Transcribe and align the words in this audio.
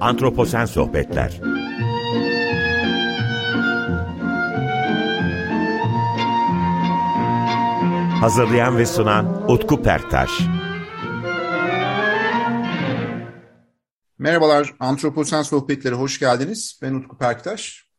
Antroposen 0.00 0.64
Sohbetler 0.64 1.40
Hazırlayan 8.20 8.78
ve 8.78 8.86
sunan 8.86 9.50
Utku 9.50 9.82
Perktaş 9.82 10.30
Merhabalar, 14.18 14.74
Antroposen 14.80 15.42
Sohbetleri 15.42 15.94
hoş 15.94 16.18
geldiniz. 16.18 16.80
Ben 16.82 16.94
Utku 16.94 17.18
Perktaş. 17.18 17.90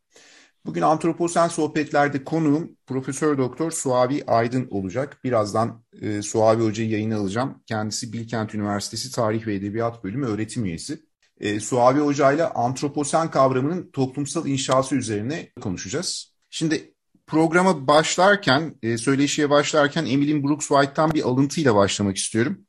Bugün 0.65 0.81
Antroposen 0.81 1.47
Sohbetler'de 1.47 2.23
konuğum 2.23 2.77
Profesör 2.87 3.37
Doktor 3.37 3.71
Suavi 3.71 4.23
Aydın 4.27 4.67
olacak. 4.71 5.17
Birazdan 5.23 5.83
e, 6.01 6.21
Suavi 6.21 6.63
Hoca'yı 6.63 6.89
yayına 6.89 7.17
alacağım. 7.17 7.63
Kendisi 7.65 8.13
Bilkent 8.13 8.55
Üniversitesi 8.55 9.11
Tarih 9.11 9.47
ve 9.47 9.55
Edebiyat 9.55 10.03
Bölümü 10.03 10.25
öğretim 10.25 10.65
üyesi. 10.65 11.10
E, 11.41 11.59
Suavi 11.59 11.99
Hoca 11.99 12.31
ile 12.31 12.45
antroposen 12.45 13.31
kavramının 13.31 13.91
toplumsal 13.91 14.47
inşası 14.47 14.95
üzerine 14.95 15.49
konuşacağız. 15.61 16.33
Şimdi 16.49 16.93
programa 17.27 17.87
başlarken, 17.87 18.75
e, 18.83 18.97
söyleşiye 18.97 19.49
başlarken 19.49 20.05
Emily 20.05 20.43
Brooks 20.43 20.67
White'tan 20.67 21.13
bir 21.13 21.23
alıntıyla 21.23 21.75
başlamak 21.75 22.17
istiyorum. 22.17 22.61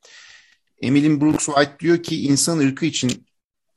Emily 0.83 1.21
Brooks 1.21 1.47
White 1.47 1.77
diyor 1.81 2.03
ki 2.03 2.23
insan 2.23 2.59
ırkı 2.59 2.87
için 2.87 3.27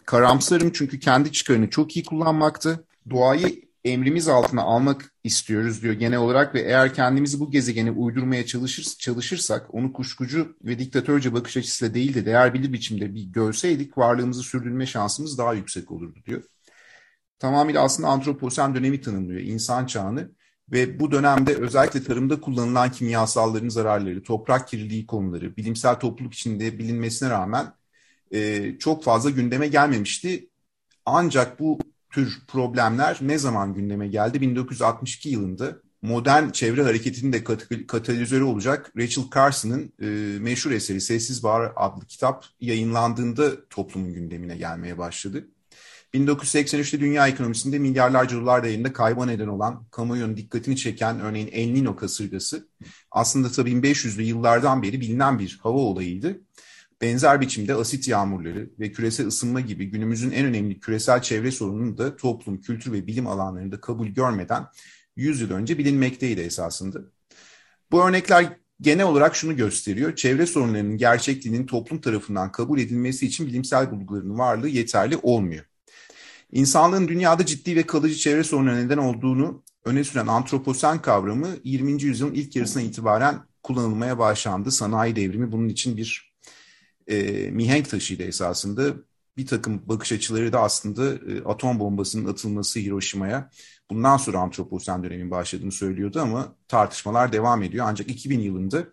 karamsarım 0.05 0.71
çünkü 0.73 0.99
kendi 0.99 1.31
çıkarını 1.31 1.69
çok 1.69 1.95
iyi 1.95 2.05
kullanmaktı. 2.05 2.85
Doğayı 3.09 3.64
emrimiz 3.85 4.27
altına 4.27 4.61
almak 4.61 5.13
istiyoruz 5.23 5.81
diyor 5.81 5.93
genel 5.93 6.19
olarak 6.19 6.55
ve 6.55 6.61
eğer 6.61 6.93
kendimizi 6.93 7.39
bu 7.39 7.51
gezegene 7.51 7.91
uydurmaya 7.91 8.45
çalışır, 8.45 8.95
çalışırsak 8.99 9.73
onu 9.73 9.93
kuşkucu 9.93 10.57
ve 10.63 10.79
diktatörce 10.79 11.33
bakış 11.33 11.57
açısıyla 11.57 11.93
değil 11.93 12.13
de 12.13 12.25
değer 12.25 12.53
bilir 12.53 12.73
biçimde 12.73 13.15
bir 13.15 13.23
görseydik 13.23 13.97
varlığımızı 13.97 14.43
sürdürme 14.43 14.85
şansımız 14.85 15.37
daha 15.37 15.53
yüksek 15.53 15.91
olurdu 15.91 16.19
diyor. 16.25 16.43
Tamamıyla 17.39 17.83
aslında 17.83 18.09
antroposen 18.09 18.75
dönemi 18.75 19.01
tanımlıyor, 19.01 19.41
insan 19.41 19.85
çağını 19.85 20.31
ve 20.71 20.99
bu 20.99 21.11
dönemde 21.11 21.55
özellikle 21.55 22.03
tarımda 22.03 22.41
kullanılan 22.41 22.91
kimyasalların 22.91 23.69
zararları, 23.69 24.23
toprak 24.23 24.67
kirliliği 24.67 25.07
konuları, 25.07 25.57
bilimsel 25.57 25.95
topluluk 25.95 26.33
içinde 26.33 26.79
bilinmesine 26.79 27.29
rağmen 27.29 27.73
e, 28.31 28.71
çok 28.79 29.03
fazla 29.03 29.29
gündeme 29.29 29.67
gelmemişti. 29.67 30.49
Ancak 31.05 31.59
bu 31.59 31.79
tür 32.15 32.41
problemler 32.47 33.17
ne 33.21 33.37
zaman 33.37 33.73
gündeme 33.73 34.07
geldi? 34.07 34.41
1962 34.41 35.29
yılında 35.29 35.75
modern 36.01 36.49
çevre 36.49 36.83
hareketinin 36.83 37.33
de 37.33 37.43
kat 37.43 37.67
katalizörü 37.87 38.43
olacak 38.43 38.91
Rachel 38.97 39.23
Carson'ın 39.35 39.93
e, 40.01 40.39
meşhur 40.39 40.71
eseri 40.71 41.01
Sessiz 41.01 41.43
Bahar 41.43 41.73
adlı 41.75 42.05
kitap 42.05 42.45
yayınlandığında 42.59 43.65
toplumun 43.69 44.13
gündemine 44.13 44.57
gelmeye 44.57 44.97
başladı. 44.97 45.47
1983'te 46.13 46.99
dünya 46.99 47.27
ekonomisinde 47.27 47.79
milyarlarca 47.79 48.37
dolar 48.37 48.63
değerinde 48.63 48.93
kayba 48.93 49.25
neden 49.25 49.47
olan 49.47 49.85
kamuoyunun 49.91 50.37
dikkatini 50.37 50.77
çeken 50.77 51.19
örneğin 51.19 51.49
El 51.51 51.71
Nino 51.71 51.95
kasırgası 51.95 52.67
aslında 53.11 53.51
tabii 53.51 53.71
1500'lü 53.71 54.21
yıllardan 54.21 54.83
beri 54.83 55.01
bilinen 55.01 55.39
bir 55.39 55.59
hava 55.63 55.77
olayıydı 55.77 56.41
benzer 57.01 57.41
biçimde 57.41 57.75
asit 57.75 58.07
yağmurları 58.07 58.69
ve 58.79 58.91
küresel 58.91 59.27
ısınma 59.27 59.61
gibi 59.61 59.85
günümüzün 59.85 60.31
en 60.31 60.45
önemli 60.45 60.79
küresel 60.79 61.21
çevre 61.21 61.51
sorununu 61.51 61.97
da 61.97 62.15
toplum, 62.15 62.61
kültür 62.61 62.91
ve 62.91 63.07
bilim 63.07 63.27
alanlarında 63.27 63.81
kabul 63.81 64.07
görmeden 64.07 64.65
100 65.15 65.41
yıl 65.41 65.51
önce 65.51 65.77
bilinmekteydi 65.77 66.41
esasında. 66.41 66.99
Bu 67.91 68.07
örnekler 68.07 68.57
genel 68.81 69.05
olarak 69.05 69.35
şunu 69.35 69.55
gösteriyor. 69.55 70.15
Çevre 70.15 70.45
sorunlarının 70.45 70.97
gerçekliğinin 70.97 71.65
toplum 71.65 72.01
tarafından 72.01 72.51
kabul 72.51 72.79
edilmesi 72.79 73.25
için 73.25 73.47
bilimsel 73.47 73.91
bulguların 73.91 74.39
varlığı 74.39 74.69
yeterli 74.69 75.17
olmuyor. 75.17 75.65
İnsanlığın 76.51 77.07
dünyada 77.07 77.45
ciddi 77.45 77.75
ve 77.75 77.83
kalıcı 77.83 78.15
çevre 78.15 78.43
sorunları 78.43 78.85
neden 78.85 78.97
olduğunu 78.97 79.63
öne 79.85 80.03
süren 80.03 80.27
antroposen 80.27 81.01
kavramı 81.01 81.47
20. 81.63 82.03
yüzyılın 82.03 82.33
ilk 82.33 82.55
yarısına 82.55 82.83
itibaren 82.83 83.39
kullanılmaya 83.63 84.19
başlandı. 84.19 84.71
Sanayi 84.71 85.15
devrimi 85.15 85.51
bunun 85.51 85.69
için 85.69 85.97
bir 85.97 86.34
e, 87.07 87.51
mihenk 87.51 87.89
taşıydı 87.89 88.23
esasında. 88.23 88.93
Bir 89.37 89.45
takım 89.45 89.81
bakış 89.85 90.11
açıları 90.11 90.53
da 90.53 90.59
aslında 90.61 91.13
e, 91.13 91.43
atom 91.43 91.79
bombasının 91.79 92.31
atılması 92.31 92.79
Hiroşima'ya 92.79 93.49
bundan 93.89 94.17
sonra 94.17 94.39
antroposen 94.39 95.03
dönemin 95.03 95.31
başladığını 95.31 95.71
söylüyordu 95.71 96.19
ama 96.21 96.55
tartışmalar 96.67 97.33
devam 97.33 97.63
ediyor. 97.63 97.85
Ancak 97.89 98.09
2000 98.09 98.39
yılında 98.39 98.83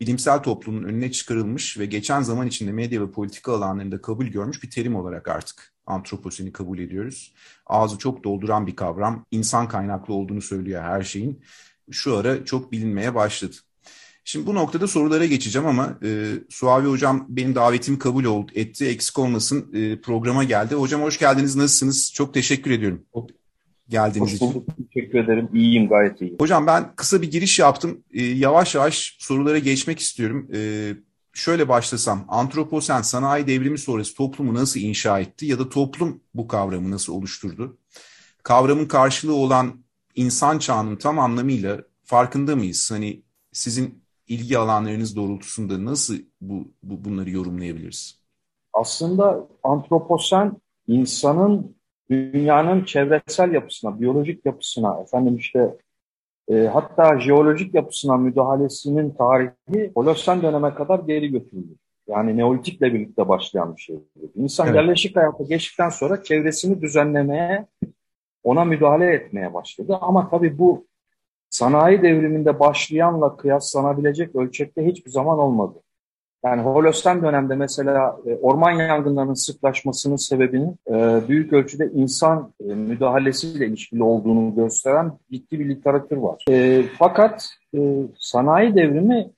bilimsel 0.00 0.38
toplumun 0.42 0.82
önüne 0.84 1.12
çıkarılmış 1.12 1.78
ve 1.78 1.86
geçen 1.86 2.22
zaman 2.22 2.46
içinde 2.46 2.72
medya 2.72 3.02
ve 3.02 3.10
politika 3.10 3.52
alanlarında 3.52 4.02
kabul 4.02 4.26
görmüş 4.26 4.62
bir 4.62 4.70
terim 4.70 4.96
olarak 4.96 5.28
artık 5.28 5.72
antroposeni 5.86 6.52
kabul 6.52 6.78
ediyoruz. 6.78 7.34
Ağzı 7.66 7.98
çok 7.98 8.24
dolduran 8.24 8.66
bir 8.66 8.76
kavram, 8.76 9.26
insan 9.30 9.68
kaynaklı 9.68 10.14
olduğunu 10.14 10.42
söylüyor 10.42 10.82
her 10.82 11.02
şeyin. 11.02 11.42
Şu 11.90 12.16
ara 12.16 12.44
çok 12.44 12.72
bilinmeye 12.72 13.14
başladı. 13.14 13.56
Şimdi 14.24 14.46
bu 14.46 14.54
noktada 14.54 14.86
sorulara 14.86 15.26
geçeceğim 15.26 15.68
ama 15.68 15.98
e, 16.04 16.32
Suavi 16.48 16.88
Hocam 16.88 17.26
benim 17.28 17.54
davetimi 17.54 17.98
kabul 17.98 18.24
oldu, 18.24 18.52
etti. 18.54 18.86
Eksik 18.86 19.18
olmasın 19.18 19.72
e, 19.74 20.00
programa 20.00 20.44
geldi. 20.44 20.74
Hocam 20.74 21.02
hoş 21.02 21.18
geldiniz. 21.18 21.56
Nasılsınız? 21.56 22.12
Çok 22.12 22.34
teşekkür 22.34 22.70
ediyorum. 22.70 23.04
Geldiğiniz 23.88 24.32
için. 24.32 24.46
Hoş 24.46 24.54
bulduk. 24.54 24.68
Teşekkür 24.94 25.18
ederim. 25.18 25.48
İyiyim 25.54 25.88
gayet 25.88 26.20
iyiyim. 26.20 26.36
Hocam 26.40 26.66
ben 26.66 26.92
kısa 26.96 27.22
bir 27.22 27.30
giriş 27.30 27.58
yaptım. 27.58 28.04
E, 28.12 28.22
yavaş 28.24 28.74
yavaş 28.74 29.16
sorulara 29.18 29.58
geçmek 29.58 29.98
istiyorum. 29.98 30.48
E, 30.54 30.92
şöyle 31.34 31.68
başlasam. 31.68 32.24
Antroposen 32.28 33.02
sanayi 33.02 33.46
devrimi 33.46 33.78
sonrası 33.78 34.14
toplumu 34.14 34.54
nasıl 34.54 34.80
inşa 34.80 35.20
etti 35.20 35.46
ya 35.46 35.58
da 35.58 35.68
toplum 35.68 36.20
bu 36.34 36.48
kavramı 36.48 36.90
nasıl 36.90 37.12
oluşturdu? 37.12 37.78
Kavramın 38.42 38.86
karşılığı 38.86 39.34
olan 39.34 39.82
insan 40.14 40.58
çağının 40.58 40.96
tam 40.96 41.18
anlamıyla 41.18 41.80
farkında 42.04 42.56
mıyız? 42.56 42.90
Hani 42.90 43.22
sizin 43.52 44.02
ilgi 44.30 44.58
alanlarınız 44.58 45.16
doğrultusunda 45.16 45.84
nasıl 45.84 46.14
bu, 46.40 46.68
bu 46.82 47.04
bunları 47.04 47.30
yorumlayabiliriz? 47.30 48.20
Aslında 48.72 49.48
antroposen 49.62 50.52
insanın 50.86 51.76
dünyanın 52.10 52.84
çevresel 52.84 53.52
yapısına, 53.52 54.00
biyolojik 54.00 54.46
yapısına, 54.46 55.00
efendim 55.00 55.36
işte 55.36 55.76
e, 56.50 56.54
hatta 56.54 57.20
jeolojik 57.20 57.74
yapısına 57.74 58.16
müdahalesinin 58.16 59.10
tarihi 59.10 59.92
Holosen 59.94 60.42
döneme 60.42 60.74
kadar 60.74 60.98
geri 60.98 61.28
götürülür. 61.28 61.76
Yani 62.08 62.36
Neolitikle 62.36 62.94
birlikte 62.94 63.28
başlayan 63.28 63.76
bir 63.76 63.80
şey. 63.80 63.96
İnsan 64.34 64.66
evet. 64.66 64.76
yerleşik 64.76 65.16
hayata 65.16 65.44
geçtikten 65.44 65.88
sonra 65.88 66.22
çevresini 66.22 66.82
düzenlemeye, 66.82 67.66
ona 68.44 68.64
müdahale 68.64 69.06
etmeye 69.06 69.54
başladı. 69.54 69.98
Ama 70.00 70.30
tabii 70.30 70.58
bu 70.58 70.86
sanayi 71.50 72.02
devriminde 72.02 72.60
başlayanla 72.60 73.36
kıyaslanabilecek 73.36 74.36
ölçekte 74.36 74.86
hiçbir 74.86 75.10
zaman 75.10 75.38
olmadı. 75.38 75.74
Yani 76.44 76.62
Holosten 76.62 77.22
dönemde 77.22 77.54
mesela 77.54 78.18
e, 78.26 78.34
orman 78.34 78.70
yangınlarının 78.70 79.34
sıklaşmasının 79.34 80.16
sebebinin 80.16 80.76
e, 80.88 81.20
büyük 81.28 81.52
ölçüde 81.52 81.90
insan 81.94 82.52
e, 82.60 82.74
müdahalesiyle 82.74 83.66
ilişkili 83.66 84.02
olduğunu 84.02 84.54
gösteren 84.54 85.12
ciddi 85.32 85.60
bir 85.60 85.68
literatür 85.68 86.16
var. 86.16 86.44
Fakat 86.98 87.48
sanayi 88.18 88.74
devrimi 88.74 89.30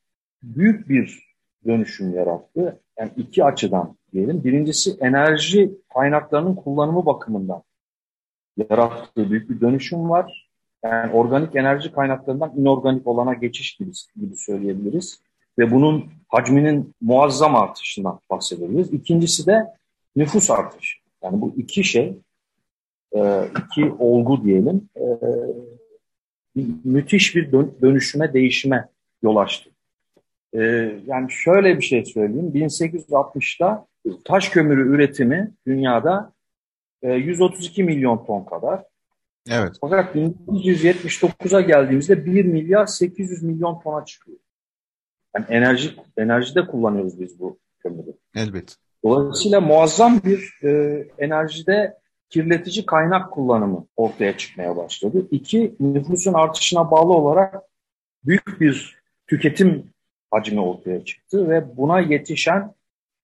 büyük 0.42 0.88
bir 0.88 1.32
dönüşüm 1.66 2.14
yarattı. 2.14 2.80
Yani 2.98 3.10
iki 3.16 3.44
açıdan 3.44 3.96
diyelim. 4.12 4.44
Birincisi 4.44 4.96
enerji 5.00 5.72
kaynaklarının 5.94 6.54
kullanımı 6.54 7.06
bakımından 7.06 7.62
yarattığı 8.56 9.30
büyük 9.30 9.50
bir 9.50 9.60
dönüşüm 9.60 10.10
var. 10.10 10.41
Yani 10.84 11.12
organik 11.12 11.56
enerji 11.56 11.92
kaynaklarından 11.92 12.52
inorganik 12.56 13.06
olana 13.06 13.34
geçiş 13.34 13.76
gibi, 13.76 13.90
gibi 14.20 14.36
söyleyebiliriz. 14.36 15.20
Ve 15.58 15.70
bunun 15.70 16.04
hacminin 16.28 16.94
muazzam 17.00 17.56
artışından 17.56 18.20
bahsedebiliriz. 18.30 18.92
İkincisi 18.92 19.46
de 19.46 19.66
nüfus 20.16 20.50
artışı. 20.50 20.98
Yani 21.22 21.40
bu 21.40 21.52
iki 21.56 21.84
şey, 21.84 22.14
e, 23.16 23.44
iki 23.64 23.92
olgu 23.98 24.44
diyelim, 24.44 24.88
e, 24.96 25.04
müthiş 26.84 27.36
bir 27.36 27.52
dönüşüme, 27.52 28.32
değişime 28.32 28.88
yol 29.22 29.36
açtı. 29.36 29.70
E, 30.54 30.60
yani 31.06 31.30
şöyle 31.30 31.78
bir 31.78 31.82
şey 31.82 32.04
söyleyeyim. 32.04 32.52
1860'da 32.54 33.86
taş 34.24 34.48
kömürü 34.48 34.94
üretimi 34.94 35.50
dünyada 35.66 36.32
132 37.02 37.84
milyon 37.84 38.24
ton 38.24 38.44
kadar. 38.44 38.91
Evet. 39.50 39.76
Fakat 39.80 40.16
1979'a 40.16 41.60
geldiğimizde 41.60 42.26
1 42.26 42.44
milyar 42.44 42.86
800 42.86 43.42
milyon 43.42 43.80
tona 43.80 44.04
çıkıyor. 44.04 44.38
Yani 45.36 45.46
enerji 45.48 45.90
enerjide 46.16 46.66
kullanıyoruz 46.66 47.20
biz 47.20 47.38
bu 47.38 47.58
kömürü. 47.78 48.16
Elbet. 48.34 48.76
Dolayısıyla 49.04 49.60
muazzam 49.60 50.20
bir 50.24 50.58
e, 50.62 50.70
enerjide 51.18 51.98
kirletici 52.30 52.86
kaynak 52.86 53.32
kullanımı 53.32 53.86
ortaya 53.96 54.36
çıkmaya 54.36 54.76
başladı. 54.76 55.28
İki, 55.30 55.74
nüfusun 55.80 56.32
artışına 56.32 56.90
bağlı 56.90 57.12
olarak 57.12 57.62
büyük 58.24 58.60
bir 58.60 59.02
tüketim 59.26 59.92
hacmi 60.30 60.60
ortaya 60.60 61.04
çıktı 61.04 61.50
ve 61.50 61.76
buna 61.76 62.00
yetişen 62.00 62.74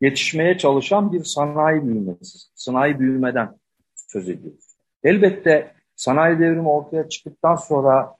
yetişmeye 0.01 0.59
çalışan 0.59 1.13
bir 1.13 1.25
sanayi 1.25 1.87
büyümesi, 1.87 2.39
sanayi 2.55 2.99
büyümeden 2.99 3.59
söz 3.95 4.29
ediyoruz. 4.29 4.65
Elbette 5.05 5.75
sanayi 5.99 6.39
devrimi 6.39 6.69
ortaya 6.69 7.09
çıktıktan 7.09 7.57
sonra 7.57 8.17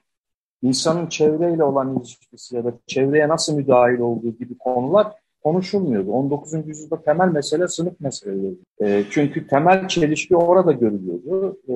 insanın 0.61 1.07
çevreyle 1.07 1.63
olan 1.63 1.97
ilişkisi 1.97 2.55
ya 2.55 2.65
da 2.65 2.73
çevreye 2.87 3.27
nasıl 3.27 3.55
müdahil 3.55 3.99
olduğu 3.99 4.29
gibi 4.29 4.57
konular 4.57 5.13
konuşulmuyordu. 5.43 6.11
19. 6.11 6.67
yüzyılda 6.67 7.01
temel 7.01 7.27
mesele 7.27 7.67
sınıf 7.67 7.99
meseleleri. 7.99 8.55
E, 8.81 9.03
çünkü 9.09 9.47
temel 9.47 9.87
çelişki 9.87 10.35
orada 10.35 10.71
görülüyordu. 10.71 11.57
E, 11.67 11.73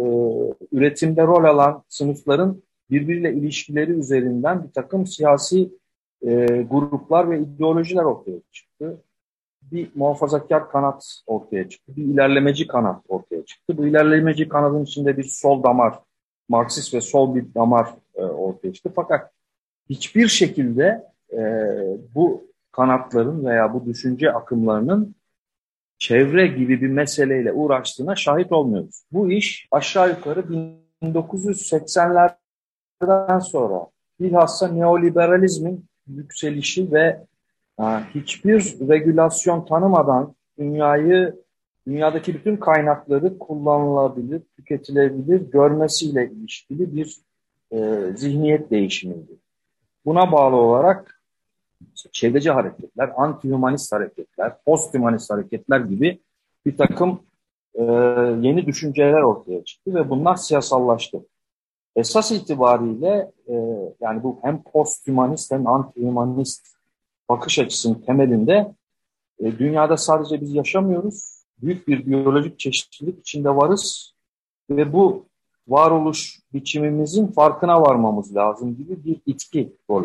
üretimde 0.71 1.23
rol 1.23 1.43
alan 1.43 1.83
sınıfların 1.89 2.61
birbiriyle 2.89 3.33
ilişkileri 3.33 3.91
üzerinden 3.91 4.63
bir 4.63 4.71
takım 4.71 5.07
siyasi 5.07 5.69
e, 6.21 6.45
gruplar 6.71 7.29
ve 7.29 7.39
ideolojiler 7.39 8.03
ortaya 8.03 8.37
çıktı. 8.51 9.01
Bir 9.73 9.89
muhafazakar 9.95 10.71
kanat 10.71 11.21
ortaya 11.27 11.69
çıktı. 11.69 11.95
Bir 11.95 12.03
ilerlemeci 12.03 12.67
kanat 12.67 13.03
ortaya 13.07 13.45
çıktı. 13.45 13.77
Bu 13.77 13.87
ilerlemeci 13.87 14.49
kanadın 14.49 14.83
içinde 14.83 15.17
bir 15.17 15.23
sol 15.23 15.63
damar, 15.63 15.99
Marksist 16.49 16.93
ve 16.93 17.01
sol 17.01 17.35
bir 17.35 17.53
damar 17.55 17.87
e, 18.15 18.21
ortaya 18.21 18.73
çıktı. 18.73 18.91
Fakat 18.95 19.31
hiçbir 19.89 20.27
şekilde 20.27 21.03
e, 21.31 21.39
bu 22.15 22.43
kanatların 22.71 23.45
veya 23.45 23.73
bu 23.73 23.85
düşünce 23.85 24.33
akımlarının 24.33 25.15
çevre 25.97 26.47
gibi 26.47 26.81
bir 26.81 26.89
meseleyle 26.89 27.53
uğraştığına 27.53 28.15
şahit 28.15 28.51
olmuyoruz. 28.51 29.03
Bu 29.11 29.31
iş 29.31 29.67
aşağı 29.71 30.09
yukarı 30.09 30.45
1980'lerden 31.03 33.39
sonra 33.39 33.87
bilhassa 34.19 34.67
neoliberalizmin 34.67 35.85
yükselişi 36.07 36.91
ve 36.91 37.25
hiçbir 38.15 38.89
regülasyon 38.89 39.65
tanımadan 39.65 40.35
dünyayı, 40.59 41.35
dünyadaki 41.87 42.33
bütün 42.33 42.57
kaynakları 42.57 43.39
kullanılabilir, 43.39 44.41
tüketilebilir 44.55 45.51
görmesiyle 45.51 46.31
ilişkili 46.31 46.95
bir 46.95 47.17
e, 47.71 48.09
zihniyet 48.15 48.71
değişimiydi. 48.71 49.31
Buna 50.05 50.31
bağlı 50.31 50.55
olarak 50.55 51.23
çevreci 52.11 52.51
hareketler, 52.51 53.07
anti-humanist 53.09 53.95
hareketler, 53.95 54.53
post-humanist 54.65 55.29
hareketler 55.29 55.79
gibi 55.79 56.19
bir 56.65 56.77
takım 56.77 57.19
e, 57.75 57.83
yeni 58.41 58.65
düşünceler 58.65 59.21
ortaya 59.21 59.63
çıktı 59.63 59.95
ve 59.95 60.09
bunlar 60.09 60.35
siyasallaştı. 60.35 61.19
Esas 61.95 62.31
itibariyle 62.31 63.31
e, 63.47 63.53
yani 64.01 64.23
bu 64.23 64.39
hem 64.41 64.63
post-humanist 64.63 65.51
hem 65.51 65.63
anti-humanist 65.63 66.73
bakış 67.29 67.59
açısının 67.59 67.95
temelinde 67.95 68.73
e, 69.39 69.59
dünyada 69.59 69.97
sadece 69.97 70.41
biz 70.41 70.53
yaşamıyoruz, 70.55 71.43
büyük 71.61 71.87
bir 71.87 72.05
biyolojik 72.05 72.59
çeşitlilik 72.59 73.19
içinde 73.19 73.49
varız 73.49 74.13
ve 74.69 74.93
bu 74.93 75.25
varoluş 75.67 76.39
biçimimizin 76.53 77.27
farkına 77.27 77.81
varmamız 77.81 78.35
lazım 78.35 78.77
gibi 78.77 79.03
bir 79.05 79.21
itki 79.25 79.73
rol. 79.89 80.03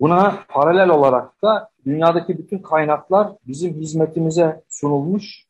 Buna 0.00 0.44
paralel 0.48 0.88
olarak 0.88 1.42
da 1.42 1.70
dünyadaki 1.84 2.38
bütün 2.38 2.58
kaynaklar 2.58 3.32
bizim 3.46 3.74
hizmetimize 3.74 4.62
sunulmuş 4.68 5.46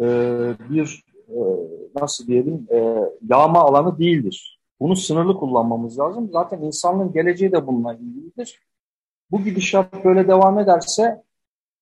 e, 0.00 0.04
bir 0.70 1.04
e, 1.28 1.38
nasıl 2.00 2.26
diyelim 2.26 2.66
e, 2.70 2.98
yağma 3.28 3.60
alanı 3.60 3.98
değildir. 3.98 4.60
Bunu 4.80 4.96
sınırlı 4.96 5.36
kullanmamız 5.36 5.98
lazım. 5.98 6.30
Zaten 6.32 6.62
insanlığın 6.62 7.12
geleceği 7.12 7.52
de 7.52 7.66
bununla 7.66 7.94
ilgilidir. 7.94 8.60
Bu 9.34 9.44
gidişat 9.44 10.04
böyle 10.04 10.28
devam 10.28 10.58
ederse 10.58 11.22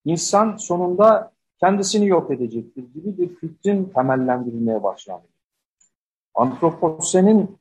insan 0.04 0.56
sonunda 0.56 1.32
kendisini 1.60 2.06
yok 2.06 2.30
edecektir 2.30 2.84
gibi 2.94 3.18
bir 3.18 3.36
fikrin 3.36 3.84
temellendirilmeye 3.84 4.82
başlandı. 4.82 5.26
Antroposenin 6.34 7.58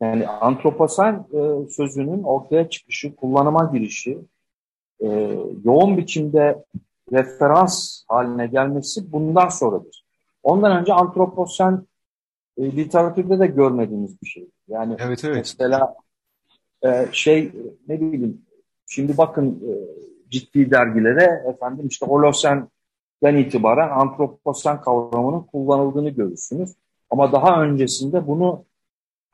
yani 0.00 0.28
antroposen 0.28 1.26
e, 1.32 1.68
sözünün 1.70 2.22
ortaya 2.22 2.68
çıkışı, 2.68 3.16
kullanıma 3.16 3.70
girişi, 3.72 4.18
e, 5.00 5.08
yoğun 5.64 5.96
biçimde 5.96 6.64
referans 7.12 8.02
haline 8.08 8.46
gelmesi 8.46 9.12
bundan 9.12 9.48
sonradır. 9.48 10.04
Ondan 10.42 10.80
önce 10.80 10.92
antroposen 10.92 11.86
e, 12.58 12.76
literatürde 12.76 13.38
de 13.38 13.46
görmediğimiz 13.46 14.22
bir 14.22 14.26
şey. 14.26 14.48
Yani 14.68 14.96
evet, 14.98 15.24
evet. 15.24 15.36
mesela 15.36 15.96
e, 16.82 17.06
şey 17.12 17.52
ne 17.88 18.00
bileyim 18.00 18.47
şimdi 18.88 19.18
bakın 19.18 19.46
e, 19.50 19.72
ciddi 20.30 20.70
dergilere 20.70 21.42
efendim 21.48 21.86
işte 21.86 22.06
Holosen'den 22.06 23.36
itibaren 23.36 23.88
antroposen 23.88 24.80
kavramının 24.80 25.40
kullanıldığını 25.40 26.10
görürsünüz. 26.10 26.74
Ama 27.10 27.32
daha 27.32 27.62
öncesinde 27.62 28.26
bunu 28.26 28.64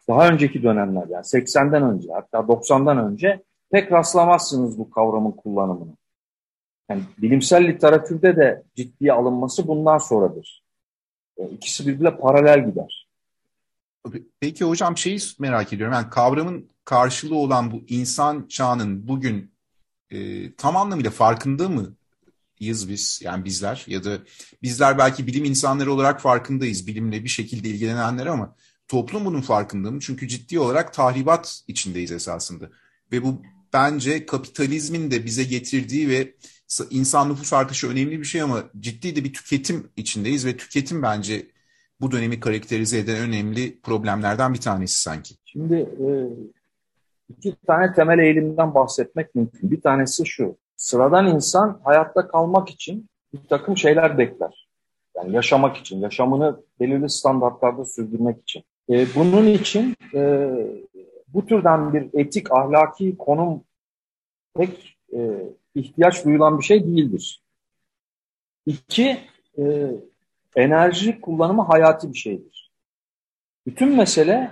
daha 0.08 0.28
önceki 0.28 0.62
dönemler 0.62 1.06
yani 1.08 1.24
80'den 1.24 1.82
önce 1.82 2.12
hatta 2.12 2.38
90'dan 2.38 2.98
önce 2.98 3.42
pek 3.70 3.92
rastlamazsınız 3.92 4.78
bu 4.78 4.90
kavramın 4.90 5.32
kullanımını. 5.32 5.96
Yani 6.90 7.02
bilimsel 7.18 7.68
literatürde 7.68 8.36
de 8.36 8.62
ciddiye 8.74 9.12
alınması 9.12 9.68
bundan 9.68 9.98
sonradır. 9.98 10.64
E, 11.36 11.48
ikisi 11.48 11.86
birbirine 11.86 12.16
paralel 12.16 12.66
gider. 12.66 13.08
Peki 14.40 14.64
hocam 14.64 14.96
şeyi 14.96 15.18
merak 15.38 15.72
ediyorum. 15.72 15.94
Yani 15.94 16.10
kavramın 16.10 16.70
karşılığı 16.84 17.36
olan 17.36 17.70
bu 17.70 17.84
insan 17.88 18.46
çağının 18.48 19.08
bugün 19.08 19.54
e, 20.10 20.54
tam 20.54 20.76
anlamıyla 20.76 21.10
farkında 21.10 21.68
mı 21.68 21.96
yız 22.60 22.88
biz 22.88 23.20
yani 23.24 23.44
bizler 23.44 23.84
ya 23.86 24.04
da 24.04 24.18
bizler 24.62 24.98
belki 24.98 25.26
bilim 25.26 25.44
insanları 25.44 25.92
olarak 25.92 26.20
farkındayız 26.20 26.86
bilimle 26.86 27.24
bir 27.24 27.28
şekilde 27.28 27.68
ilgilenenler 27.68 28.26
ama 28.26 28.56
toplum 28.88 29.24
bunun 29.24 29.40
farkında 29.40 29.90
mı? 29.90 30.00
Çünkü 30.00 30.28
ciddi 30.28 30.58
olarak 30.58 30.94
tahribat 30.94 31.62
içindeyiz 31.68 32.12
esasında. 32.12 32.70
Ve 33.12 33.22
bu 33.22 33.42
bence 33.72 34.26
kapitalizmin 34.26 35.10
de 35.10 35.24
bize 35.24 35.44
getirdiği 35.44 36.08
ve 36.08 36.34
insan 36.90 37.28
nüfus 37.28 37.52
artışı 37.52 37.88
önemli 37.88 38.20
bir 38.20 38.24
şey 38.24 38.42
ama 38.42 38.64
ciddi 38.80 39.16
de 39.16 39.24
bir 39.24 39.32
tüketim 39.32 39.90
içindeyiz 39.96 40.46
ve 40.46 40.56
tüketim 40.56 41.02
bence 41.02 41.46
bu 42.00 42.10
dönemi 42.10 42.40
karakterize 42.40 42.98
eden 42.98 43.16
önemli 43.16 43.80
problemlerden 43.80 44.54
bir 44.54 44.60
tanesi 44.60 45.02
sanki. 45.02 45.34
Şimdi 45.44 45.74
e, 45.74 46.08
iki 47.28 47.56
tane 47.66 47.92
temel 47.92 48.18
eğilimden 48.18 48.74
bahsetmek 48.74 49.34
mümkün. 49.34 49.70
Bir 49.70 49.80
tanesi 49.80 50.26
şu, 50.26 50.56
sıradan 50.76 51.26
insan 51.26 51.80
hayatta 51.84 52.28
kalmak 52.28 52.70
için 52.70 53.08
bir 53.32 53.48
takım 53.48 53.76
şeyler 53.76 54.18
bekler. 54.18 54.68
Yani 55.16 55.34
yaşamak 55.34 55.76
için, 55.76 56.00
yaşamını 56.00 56.60
belirli 56.80 57.10
standartlarda 57.10 57.84
sürdürmek 57.84 58.42
için. 58.42 58.62
E, 58.90 59.06
bunun 59.14 59.46
için 59.46 59.96
e, 60.14 60.50
bu 61.28 61.46
türden 61.46 61.94
bir 61.94 62.20
etik, 62.20 62.52
ahlaki 62.52 63.18
konum 63.18 63.64
pek 64.54 64.96
e, 65.12 65.18
ihtiyaç 65.74 66.24
duyulan 66.24 66.58
bir 66.58 66.64
şey 66.64 66.84
değildir. 66.84 67.42
İki, 68.66 69.18
e, 69.58 69.90
enerji 70.56 71.20
kullanımı 71.20 71.62
hayati 71.62 72.12
bir 72.12 72.18
şeydir. 72.18 72.70
Bütün 73.66 73.96
mesele 73.96 74.50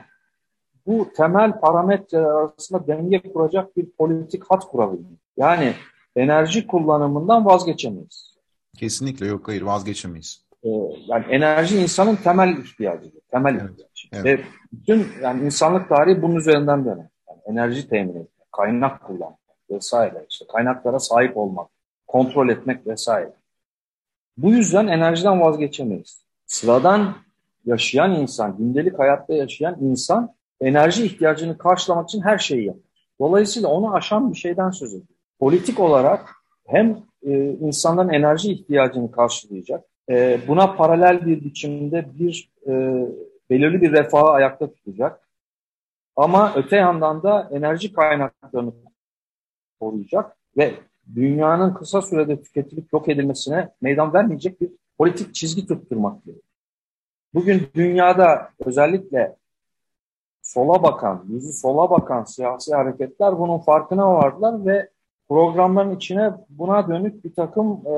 bu 0.86 1.08
temel 1.16 1.60
parametreler 1.60 2.24
arasında 2.24 2.86
denge 2.86 3.22
kuracak 3.32 3.76
bir 3.76 3.90
politik 3.90 4.44
hat 4.50 4.64
kurabilmek. 4.64 5.18
Yani 5.36 5.74
enerji 6.16 6.66
kullanımından 6.66 7.46
vazgeçemeyiz. 7.46 8.34
Kesinlikle 8.78 9.26
yok 9.26 9.48
hayır 9.48 9.62
vazgeçemeyiz. 9.62 10.44
Ee, 10.64 10.68
yani 11.06 11.24
enerji 11.30 11.80
insanın 11.80 12.16
temel 12.16 12.56
ihtiyacıdır. 12.56 13.20
Temel 13.30 13.54
evet, 13.54 13.70
ihtiyacı. 13.70 14.08
Evet. 14.12 14.24
Ve 14.24 14.44
bütün 14.72 15.06
yani 15.22 15.44
insanlık 15.44 15.88
tarihi 15.88 16.22
bunun 16.22 16.36
üzerinden 16.36 16.84
döner. 16.84 17.06
Yani 17.28 17.40
enerji 17.46 17.88
temin 17.88 18.10
etmek, 18.10 18.52
kaynak 18.52 19.04
kullanmak 19.06 19.38
vesaire. 19.70 20.26
işte 20.30 20.44
kaynaklara 20.52 20.98
sahip 20.98 21.36
olmak, 21.36 21.68
kontrol 22.06 22.48
etmek 22.48 22.86
vesaire. 22.86 23.32
Bu 24.36 24.50
yüzden 24.50 24.86
enerjiden 24.86 25.40
vazgeçemeyiz. 25.40 26.24
Sıradan 26.46 27.14
yaşayan 27.64 28.14
insan, 28.14 28.56
gündelik 28.56 28.98
hayatta 28.98 29.34
yaşayan 29.34 29.76
insan 29.80 30.34
enerji 30.62 31.04
ihtiyacını 31.04 31.58
karşılamak 31.58 32.08
için 32.08 32.22
her 32.22 32.38
şeyi 32.38 32.66
yapar. 32.66 32.82
Dolayısıyla 33.20 33.68
onu 33.68 33.94
aşan 33.94 34.32
bir 34.32 34.36
şeyden 34.36 34.70
söz 34.70 34.94
ediyor. 34.94 35.18
Politik 35.38 35.80
olarak 35.80 36.28
hem 36.66 36.98
e, 37.22 37.52
insanların 37.52 38.08
enerji 38.08 38.52
ihtiyacını 38.52 39.10
karşılayacak, 39.10 39.84
e, 40.10 40.40
buna 40.48 40.74
paralel 40.74 41.26
bir 41.26 41.44
biçimde 41.44 42.06
bir 42.18 42.50
e, 42.66 42.72
belirli 43.50 43.82
bir 43.82 43.92
refahı 43.92 44.30
ayakta 44.30 44.72
tutacak. 44.72 45.28
Ama 46.16 46.52
öte 46.56 46.76
yandan 46.76 47.22
da 47.22 47.48
enerji 47.52 47.92
kaynaklarını 47.92 48.72
koruyacak 49.80 50.36
ve 50.56 50.74
dünyanın 51.14 51.74
kısa 51.74 52.02
sürede 52.02 52.42
tüketilip 52.42 52.92
yok 52.92 53.08
edilmesine 53.08 53.68
meydan 53.80 54.12
vermeyecek 54.12 54.60
bir 54.60 54.70
politik 54.98 55.34
çizgi 55.34 55.66
tutturmak 55.66 56.24
gerekiyor. 56.24 56.44
Bugün 57.34 57.68
dünyada 57.74 58.50
özellikle 58.64 59.36
sola 60.54 60.82
bakan, 60.82 61.24
yüzü 61.28 61.52
sola 61.52 61.90
bakan 61.90 62.24
siyasi 62.24 62.74
hareketler 62.74 63.38
bunun 63.38 63.58
farkına 63.58 64.14
vardılar 64.14 64.66
ve 64.66 64.88
programların 65.28 65.96
içine 65.96 66.30
buna 66.48 66.88
dönük 66.88 67.24
bir 67.24 67.34
takım 67.34 67.80
e, 67.86 67.90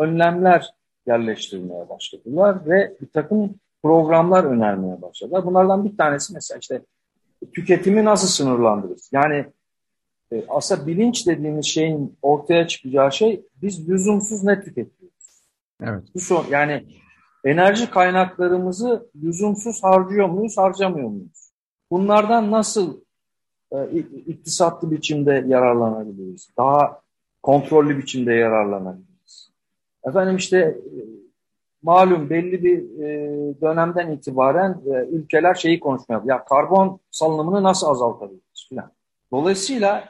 önlemler 0.00 0.74
yerleştirmeye 1.06 1.88
başladılar 1.88 2.66
ve 2.66 2.96
bir 3.00 3.06
takım 3.06 3.54
programlar 3.82 4.44
önermeye 4.44 5.02
başladılar. 5.02 5.46
Bunlardan 5.46 5.84
bir 5.84 5.96
tanesi 5.96 6.34
mesela 6.34 6.58
işte 6.58 6.80
tüketimi 7.54 8.04
nasıl 8.04 8.28
sınırlandırırız? 8.28 9.10
Yani 9.12 9.46
e, 10.32 10.44
aslında 10.48 10.86
bilinç 10.86 11.26
dediğimiz 11.26 11.66
şeyin 11.66 12.16
ortaya 12.22 12.66
çıkacağı 12.66 13.12
şey 13.12 13.46
biz 13.62 13.88
lüzumsuz 13.88 14.44
ne 14.44 14.60
tüketiyoruz? 14.60 15.44
Evet. 15.82 16.02
Bu 16.14 16.20
son, 16.20 16.44
yani 16.50 16.84
enerji 17.44 17.90
kaynaklarımızı 17.90 19.08
lüzumsuz 19.22 19.82
harcıyor 19.82 20.28
muyuz, 20.28 20.58
harcamıyor 20.58 21.08
muyuz? 21.08 21.43
Bunlardan 21.94 22.50
nasıl 22.50 23.00
e, 23.72 23.98
iktisatlı 24.26 24.90
biçimde 24.90 25.44
yararlanabiliriz? 25.46 26.48
Daha 26.58 27.00
kontrollü 27.42 27.98
biçimde 27.98 28.32
yararlanabiliriz? 28.32 29.50
Efendim 30.04 30.36
işte 30.36 30.58
e, 30.58 30.78
malum 31.82 32.30
belli 32.30 32.64
bir 32.64 33.00
e, 33.02 33.28
dönemden 33.60 34.10
itibaren 34.10 34.80
e, 34.86 35.06
ülkeler 35.06 35.54
şeyi 35.54 35.80
konuşmaya 35.80 36.22
ya 36.24 36.44
karbon 36.44 37.00
salınımını 37.10 37.62
nasıl 37.62 37.86
azaltabiliriz 37.86 38.66
filan. 38.68 38.90
Dolayısıyla 39.32 40.04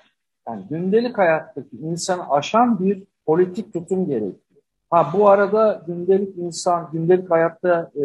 yani 0.49 0.65
gündelik 0.71 1.19
hayattaki 1.19 1.77
insanı 1.77 2.31
aşan 2.31 2.81
bir 2.81 3.03
politik 3.27 3.73
tutum 3.73 4.07
gerekiyor. 4.07 4.63
Ha 4.91 5.11
bu 5.19 5.29
arada 5.29 5.83
gündelik 5.87 6.39
insan, 6.39 6.91
gündelik 6.93 7.31
hayatta 7.31 7.91
e, 7.97 8.03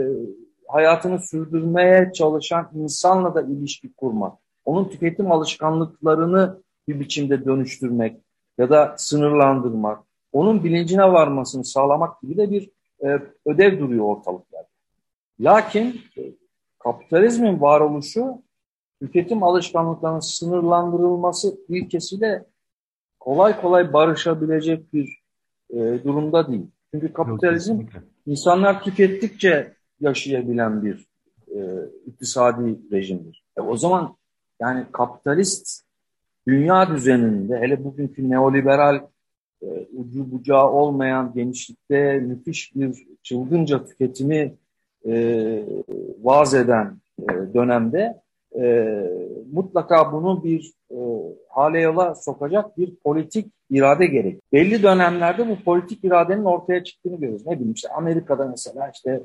hayatını 0.69 1.19
sürdürmeye 1.19 2.11
çalışan 2.13 2.69
insanla 2.73 3.35
da 3.35 3.41
ilişki 3.41 3.93
kurmak, 3.93 4.37
onun 4.65 4.89
tüketim 4.89 5.31
alışkanlıklarını 5.31 6.63
bir 6.87 6.99
biçimde 6.99 7.45
dönüştürmek 7.45 8.21
ya 8.57 8.69
da 8.69 8.95
sınırlandırmak, 8.97 10.03
onun 10.31 10.63
bilincine 10.63 11.03
varmasını 11.03 11.65
sağlamak 11.65 12.21
gibi 12.21 12.37
de 12.37 12.51
bir 12.51 12.69
e, 13.03 13.19
ödev 13.45 13.79
duruyor 13.79 14.05
ortalıklarda. 14.05 14.67
Lakin 15.39 16.01
e, 16.17 16.21
kapitalizmin 16.79 17.61
varoluşu 17.61 18.43
tüketim 19.01 19.43
alışkanlıklarının 19.43 20.19
sınırlandırılması 20.19 21.57
ilkesiyle 21.69 22.45
kolay 23.19 23.61
kolay 23.61 23.93
barışabilecek 23.93 24.93
bir 24.93 25.19
e, 25.69 26.03
durumda 26.03 26.47
değil. 26.47 26.67
Çünkü 26.93 27.13
kapitalizm 27.13 27.81
Yok, 27.81 27.89
insanlar 28.25 28.83
tükettikçe 28.83 29.78
yaşayabilen 30.01 30.83
bir 30.83 31.07
e, 31.55 31.59
iktisadi 32.05 32.79
rejimdir. 32.91 33.43
E, 33.57 33.61
o 33.61 33.77
zaman 33.77 34.15
yani 34.59 34.85
kapitalist 34.91 35.83
dünya 36.47 36.89
düzeninde 36.89 37.57
hele 37.57 37.83
bugünkü 37.83 38.29
neoliberal 38.29 39.01
e, 39.61 39.67
ucu 39.93 40.31
bucağı 40.31 40.69
olmayan 40.71 41.33
genişlikte 41.33 42.19
müthiş 42.19 42.75
bir 42.75 43.07
çılgınca 43.23 43.85
tüketimi 43.85 44.53
e, 45.07 45.63
vaz 46.21 46.53
eden 46.53 46.97
e, 47.21 47.53
dönemde 47.53 48.21
e, 48.55 48.85
mutlaka 49.51 50.13
bunu 50.13 50.43
bir 50.43 50.73
e, 50.91 50.97
hale 51.49 51.81
yola 51.81 52.15
sokacak 52.15 52.77
bir 52.77 52.95
politik 52.95 53.53
irade 53.69 54.05
gerek. 54.05 54.41
Belli 54.53 54.83
dönemlerde 54.83 55.49
bu 55.49 55.63
politik 55.63 56.03
iradenin 56.03 56.43
ortaya 56.43 56.83
çıktığını 56.83 57.15
görüyoruz. 57.15 57.45
Ne 57.45 57.55
bileyim 57.55 57.73
işte 57.73 57.89
Amerika'da 57.89 58.45
mesela 58.45 58.91
işte 58.93 59.23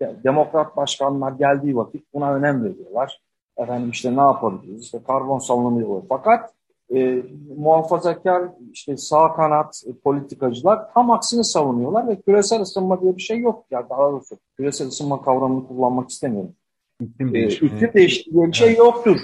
demokrat 0.00 0.76
başkanlar 0.76 1.32
geldiği 1.32 1.76
vakit 1.76 2.14
buna 2.14 2.34
önem 2.34 2.64
veriyorlar. 2.64 3.20
Efendim 3.56 3.90
işte 3.90 4.16
ne 4.16 4.20
yapabiliriz? 4.20 4.82
İşte 4.82 4.98
karbon 5.06 5.38
salınımı 5.38 5.80
yolu. 5.80 6.04
Fakat 6.08 6.54
e, 6.94 7.22
muhafazakar 7.56 8.42
işte 8.72 8.96
sağ 8.96 9.34
kanat 9.34 9.82
e, 9.86 9.92
politikacılar 9.92 10.92
tam 10.94 11.10
aksini 11.10 11.44
savunuyorlar 11.44 12.08
ve 12.08 12.20
küresel 12.20 12.60
ısınma 12.60 13.00
diye 13.00 13.16
bir 13.16 13.22
şey 13.22 13.38
yok. 13.38 13.64
Ya 13.70 13.90
daha 13.90 14.12
doğrusu 14.12 14.38
küresel 14.56 14.88
ısınma 14.88 15.22
kavramını 15.22 15.68
kullanmak 15.68 16.10
istemiyorum. 16.10 16.52
İklim 17.00 17.34
değişikliği, 17.34 17.84
ee, 17.94 18.04
iklim 18.04 18.34
diye 18.34 18.46
bir 18.46 18.52
şey 18.52 18.74
yoktur 18.74 19.20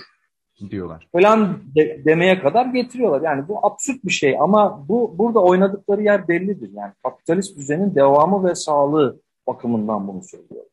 diyorlar. 0.70 1.08
Falan 1.12 1.58
de, 1.76 2.02
demeye 2.04 2.40
kadar 2.40 2.66
getiriyorlar. 2.66 3.20
Yani 3.20 3.48
bu 3.48 3.66
absürt 3.66 4.04
bir 4.04 4.12
şey 4.12 4.36
ama 4.40 4.88
bu 4.88 5.14
burada 5.18 5.40
oynadıkları 5.40 6.02
yer 6.02 6.28
bellidir. 6.28 6.70
Yani 6.74 6.92
kapitalist 7.02 7.56
düzenin 7.58 7.94
devamı 7.94 8.48
ve 8.48 8.54
sağlığı 8.54 9.20
bakımından 9.46 10.08
bunu 10.08 10.22
söylüyorlar. 10.22 10.66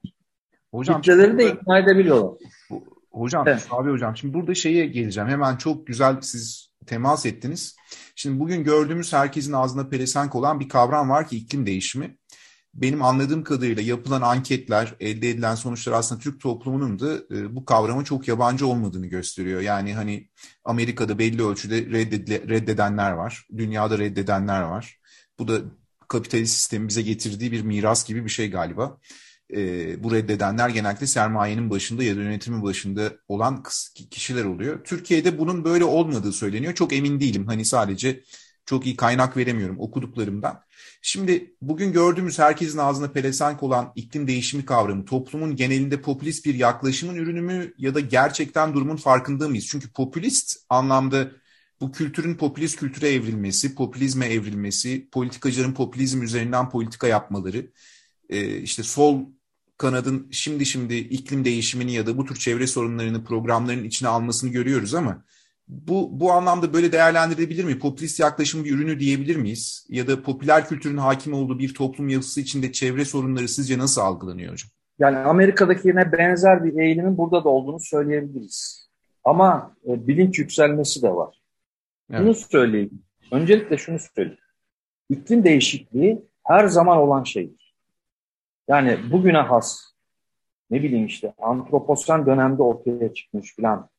Hocam, 0.72 1.02
Kitleleri 1.02 1.38
de 1.38 1.52
ikna 1.54 1.80
edebiliyorlar. 1.80 2.38
Hocam, 3.12 3.48
evet. 3.48 3.68
abi 3.70 3.92
hocam 3.92 4.18
şimdi 4.18 4.34
burada 4.34 4.56
şeye 4.56 4.86
geleceğim. 4.86 5.30
Hemen 5.30 5.56
çok 5.58 5.88
güzel 5.88 6.22
siz 6.22 6.72
temas 6.86 7.26
ettiniz. 7.26 7.76
Şimdi 8.16 8.40
bugün 8.40 8.64
gördüğümüz 8.64 9.14
herkesin 9.14 9.54
ağzında 9.54 9.90
pelesenk 9.90 10.36
olan 10.36 10.60
bir 10.60 10.70
kavram 10.70 11.10
var 11.10 11.28
ki 11.28 11.38
iklim 11.38 11.66
değişimi 11.66 12.18
benim 12.74 13.04
anladığım 13.04 13.44
kadarıyla 13.44 13.82
yapılan 13.82 14.22
anketler, 14.22 14.96
elde 15.00 15.30
edilen 15.30 15.56
sonuçlar 15.56 15.94
aslında 15.94 16.22
Türk 16.22 16.42
toplumunun 16.42 17.00
da 17.00 17.16
e, 17.36 17.56
bu 17.56 17.66
kavrama 17.66 18.04
çok 18.04 18.28
yabancı 18.28 18.68
olmadığını 18.68 19.08
gösteriyor. 19.08 19.62
Yani 19.62 19.94
hani 19.94 20.30
Amerika'da 20.66 21.20
belli 21.20 21.44
ölçüde 21.44 21.86
reddedenler 22.50 23.12
var, 23.12 23.48
dünyada 23.58 23.98
reddedenler 23.98 24.62
var. 24.62 25.00
Bu 25.40 25.48
da 25.48 25.62
kapitalist 26.12 26.54
sistemin 26.54 26.88
bize 26.88 27.02
getirdiği 27.02 27.52
bir 27.52 27.62
miras 27.62 28.06
gibi 28.06 28.26
bir 28.26 28.30
şey 28.30 28.52
galiba. 28.52 28.98
E, 29.54 30.04
bu 30.04 30.12
reddedenler 30.12 30.70
genellikle 30.70 31.08
sermayenin 31.08 31.70
başında 31.70 32.04
ya 32.04 32.16
da 32.16 32.22
yönetimin 32.22 32.64
başında 32.64 33.12
olan 33.28 33.64
kişiler 34.12 34.46
oluyor. 34.46 34.84
Türkiye'de 34.84 35.40
bunun 35.40 35.64
böyle 35.66 35.86
olmadığı 35.86 36.32
söyleniyor. 36.32 36.74
Çok 36.74 36.94
emin 36.94 37.20
değilim. 37.20 37.48
Hani 37.48 37.66
sadece 37.66 38.24
çok 38.66 38.86
iyi 38.86 38.96
kaynak 38.96 39.38
veremiyorum 39.38 39.80
okuduklarımdan. 39.80 40.62
Şimdi 41.02 41.56
bugün 41.62 41.94
gördüğümüz 41.94 42.40
herkesin 42.40 42.78
ağzına 42.78 43.12
pelesenk 43.12 43.64
olan 43.64 43.92
iklim 43.96 44.28
değişimi 44.28 44.66
kavramı 44.66 45.06
toplumun 45.06 45.56
genelinde 45.56 46.02
popülist 46.02 46.46
bir 46.46 46.56
yaklaşımın 46.56 47.16
ürünü 47.16 47.42
mü 47.42 47.74
ya 47.78 47.96
da 47.96 48.00
gerçekten 48.00 48.74
durumun 48.74 48.96
farkında 48.96 49.50
mıyız? 49.50 49.68
Çünkü 49.68 49.92
popülist 49.94 50.58
anlamda 50.70 51.32
bu 51.82 51.92
kültürün 51.92 52.36
popülist 52.36 52.80
kültüre 52.80 53.10
evrilmesi, 53.10 53.76
popülizme 53.76 54.26
evrilmesi, 54.26 55.10
politikacıların 55.10 55.74
popülizm 55.74 56.22
üzerinden 56.22 56.70
politika 56.70 57.08
yapmaları, 57.08 57.68
e, 58.30 58.58
işte 58.58 58.84
sol 58.84 59.26
kanadın 59.78 60.28
şimdi 60.32 60.66
şimdi 60.66 60.96
iklim 60.96 61.46
değişimini 61.46 61.94
ya 61.94 62.08
da 62.08 62.18
bu 62.18 62.26
tür 62.26 62.36
çevre 62.36 62.68
sorunlarını 62.68 63.24
programların 63.24 63.84
içine 63.84 64.10
almasını 64.10 64.52
görüyoruz 64.52 64.94
ama 64.94 65.24
bu, 65.68 66.20
bu 66.20 66.32
anlamda 66.32 66.74
böyle 66.74 66.92
değerlendirilebilir 66.92 67.64
mi? 67.64 67.80
Popülist 67.80 68.20
yaklaşım 68.20 68.66
bir 68.66 68.72
ürünü 68.72 69.00
diyebilir 69.00 69.36
miyiz? 69.36 69.88
Ya 69.90 70.08
da 70.08 70.22
popüler 70.22 70.68
kültürün 70.68 70.98
hakim 70.98 71.34
olduğu 71.34 71.60
bir 71.60 71.74
toplum 71.74 72.10
yapısı 72.10 72.42
içinde 72.42 72.72
çevre 72.72 73.06
sorunları 73.06 73.48
sizce 73.48 73.78
nasıl 73.78 74.02
algılanıyor 74.02 74.52
hocam? 74.52 74.70
Yani 75.00 75.18
Amerika'dakine 75.18 76.12
benzer 76.12 76.64
bir 76.64 76.74
eğilimin 76.74 77.18
burada 77.18 77.44
da 77.44 77.50
olduğunu 77.50 77.80
söyleyebiliriz. 77.80 78.90
Ama 79.24 79.76
e, 79.88 80.08
bilinç 80.08 80.40
yükselmesi 80.40 81.02
de 81.02 81.10
var. 81.10 81.41
Evet. 82.12 82.22
Bunu 82.22 82.36
söyleyeyim. 82.36 83.04
Öncelikle 83.32 83.78
şunu 83.78 83.98
söyleyeyim. 84.16 84.40
İklim 85.10 85.44
değişikliği 85.44 86.22
her 86.44 86.68
zaman 86.68 86.98
olan 86.98 87.24
şeydir. 87.24 87.76
Yani 88.68 88.98
bugüne 89.12 89.38
has, 89.38 89.82
ne 90.70 90.84
bileyim 90.84 91.06
işte 91.06 91.34
antroposen 91.42 92.26
dönemde 92.26 92.64
ortaya 92.64 93.14
çıkmış 93.14 93.56
falan 93.56 93.90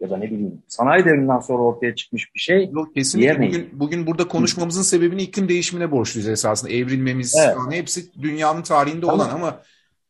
ya 0.00 0.10
da 0.10 0.16
ne 0.16 0.30
bileyim 0.30 0.62
sanayi 0.68 1.04
devriminden 1.04 1.40
sonra 1.40 1.62
ortaya 1.62 1.94
çıkmış 1.94 2.34
bir 2.34 2.40
şey. 2.40 2.70
Yok 2.72 2.94
kesinlikle 2.94 3.48
bugün, 3.48 3.68
bugün 3.72 4.06
burada 4.06 4.28
konuşmamızın 4.28 4.82
sebebini 4.82 5.22
iklim 5.22 5.48
değişimine 5.48 5.90
borçluyuz 5.90 6.28
esasında. 6.28 6.72
Evrilmemiz 6.72 7.36
evet. 7.44 7.56
falan 7.56 7.72
hepsi 7.72 8.22
dünyanın 8.22 8.62
tarihinde 8.62 9.06
tamam. 9.06 9.20
olan 9.20 9.30
ama 9.30 9.60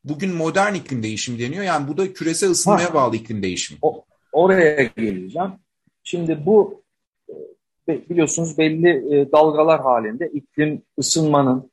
bugün 0.05 0.35
modern 0.35 0.75
iklim 0.75 1.03
değişimi 1.03 1.39
deniyor. 1.39 1.65
Yani 1.65 1.89
bu 1.89 1.97
da 1.97 2.13
küresel 2.13 2.51
ısınmaya 2.51 2.91
ha. 2.91 2.95
bağlı 2.95 3.17
iklim 3.17 3.43
değişimi. 3.43 3.79
O, 3.83 4.05
oraya 4.33 4.83
geleceğim. 4.85 5.53
Şimdi 6.03 6.47
bu 6.47 6.83
biliyorsunuz 7.89 8.59
belli 8.59 9.17
e, 9.17 9.33
dalgalar 9.33 9.81
halinde 9.81 10.29
iklim 10.29 10.83
ısınmanın 10.99 11.71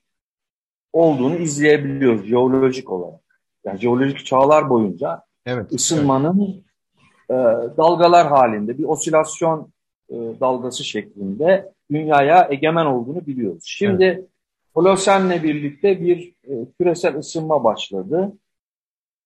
olduğunu 0.94 1.36
izleyebiliyoruz 1.36 2.26
jeolojik 2.26 2.92
olarak. 2.92 3.20
Yani 3.66 3.80
jeolojik 3.80 4.26
çağlar 4.26 4.70
boyunca 4.70 5.22
evet, 5.46 5.72
ısınmanın 5.74 6.64
evet 7.30 7.78
dalgalar 7.78 8.28
halinde 8.28 8.78
bir 8.78 8.84
osilasyon 8.84 9.72
e, 10.10 10.16
dalgası 10.16 10.84
şeklinde 10.84 11.72
dünyaya 11.92 12.48
egemen 12.52 12.86
olduğunu 12.86 13.26
biliyoruz. 13.26 13.64
Şimdi 13.66 14.04
evet. 14.04 14.26
Holosen'le 14.74 15.44
birlikte 15.44 16.02
bir 16.02 16.34
e, 16.44 16.54
küresel 16.80 17.16
ısınma 17.18 17.64
başladı. 17.64 18.34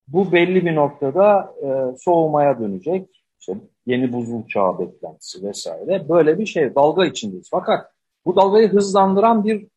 Bu 0.08 0.32
belli 0.32 0.66
bir 0.66 0.76
noktada 0.76 1.56
soğumaya 2.00 2.60
dönecek. 2.60 3.24
İşte 3.40 3.54
yeni 3.90 4.14
buzul 4.14 4.48
çağı 4.48 4.80
beklentisi 4.80 5.44
vesaire. 5.44 6.10
Böyle 6.10 6.40
bir 6.40 6.46
şey 6.46 6.76
dalga 6.76 7.06
içindeyiz. 7.06 7.48
Fakat 7.52 7.92
bu 8.26 8.36
dalgayı 8.36 8.70
hızlandıran 8.70 9.44
bir 9.44 9.68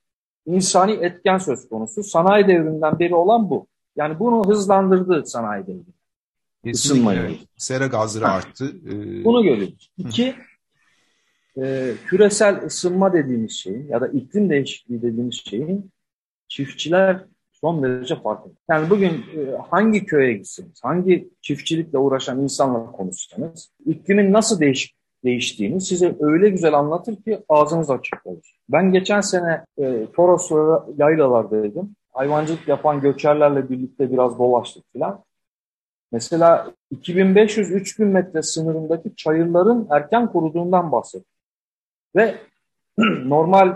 insani 0.47 0.93
etken 0.93 1.39
söz 1.39 1.69
konusu. 1.69 2.03
Sanayi 2.05 2.49
devriminden 2.49 2.99
beri 2.99 3.15
olan 3.15 3.51
bu. 3.51 3.67
Yani 3.97 4.19
bunu 4.19 4.49
hızlandırdı 4.49 5.27
sanayi 5.27 5.67
devrimi. 5.67 5.85
Isınmayı. 6.65 7.39
Sera 7.57 7.87
gazları 7.87 8.25
ha. 8.25 8.33
arttı. 8.33 8.73
Ee... 8.87 9.25
Bunu 9.25 9.43
görüyoruz. 9.43 9.91
İki, 9.99 10.35
e, 11.59 11.93
küresel 12.07 12.65
ısınma 12.67 13.13
dediğimiz 13.13 13.53
şeyin 13.53 13.89
ya 13.89 14.01
da 14.01 14.09
iklim 14.09 14.51
değişikliği 14.51 15.03
dediğimiz 15.03 15.35
şeyin 15.35 15.91
çiftçiler 16.49 17.25
son 17.63 17.83
derece 17.83 18.17
farklı. 18.17 18.51
Yani 18.71 18.91
bugün 18.91 19.11
e, 19.11 19.57
hangi 19.71 20.07
köye 20.07 20.33
gitseniz, 20.33 20.85
hangi 20.85 21.29
çiftçilikle 21.41 21.99
uğraşan 21.99 22.41
insanla 22.41 22.93
konuşsanız, 22.93 23.73
iklimin 23.87 24.33
nasıl 24.33 24.61
değişik 24.61 24.97
değiştiğini 25.25 25.81
size 25.81 26.17
öyle 26.21 26.49
güzel 26.49 26.75
anlatır 26.75 27.17
ki 27.17 27.39
ağzınız 27.49 27.91
açık 27.91 28.27
olur. 28.27 28.57
Ben 28.69 28.93
geçen 28.93 29.21
sene 29.21 29.65
e, 29.79 30.07
Toros 30.13 30.51
yaylalardaydım. 30.97 31.97
Hayvancılık 32.13 32.69
yapan 32.69 33.01
göçerlerle 33.01 33.71
birlikte 33.71 34.13
biraz 34.13 34.39
dolaştık 34.39 34.93
filan. 34.93 35.25
Mesela 36.13 36.73
2500-3000 36.95 38.05
metre 38.05 38.43
sınırındaki 38.43 39.17
çayırların 39.17 39.87
erken 39.91 40.33
kuruduğundan 40.33 40.93
bahsettim. 40.93 41.33
Ve 42.17 42.35
normal 43.25 43.69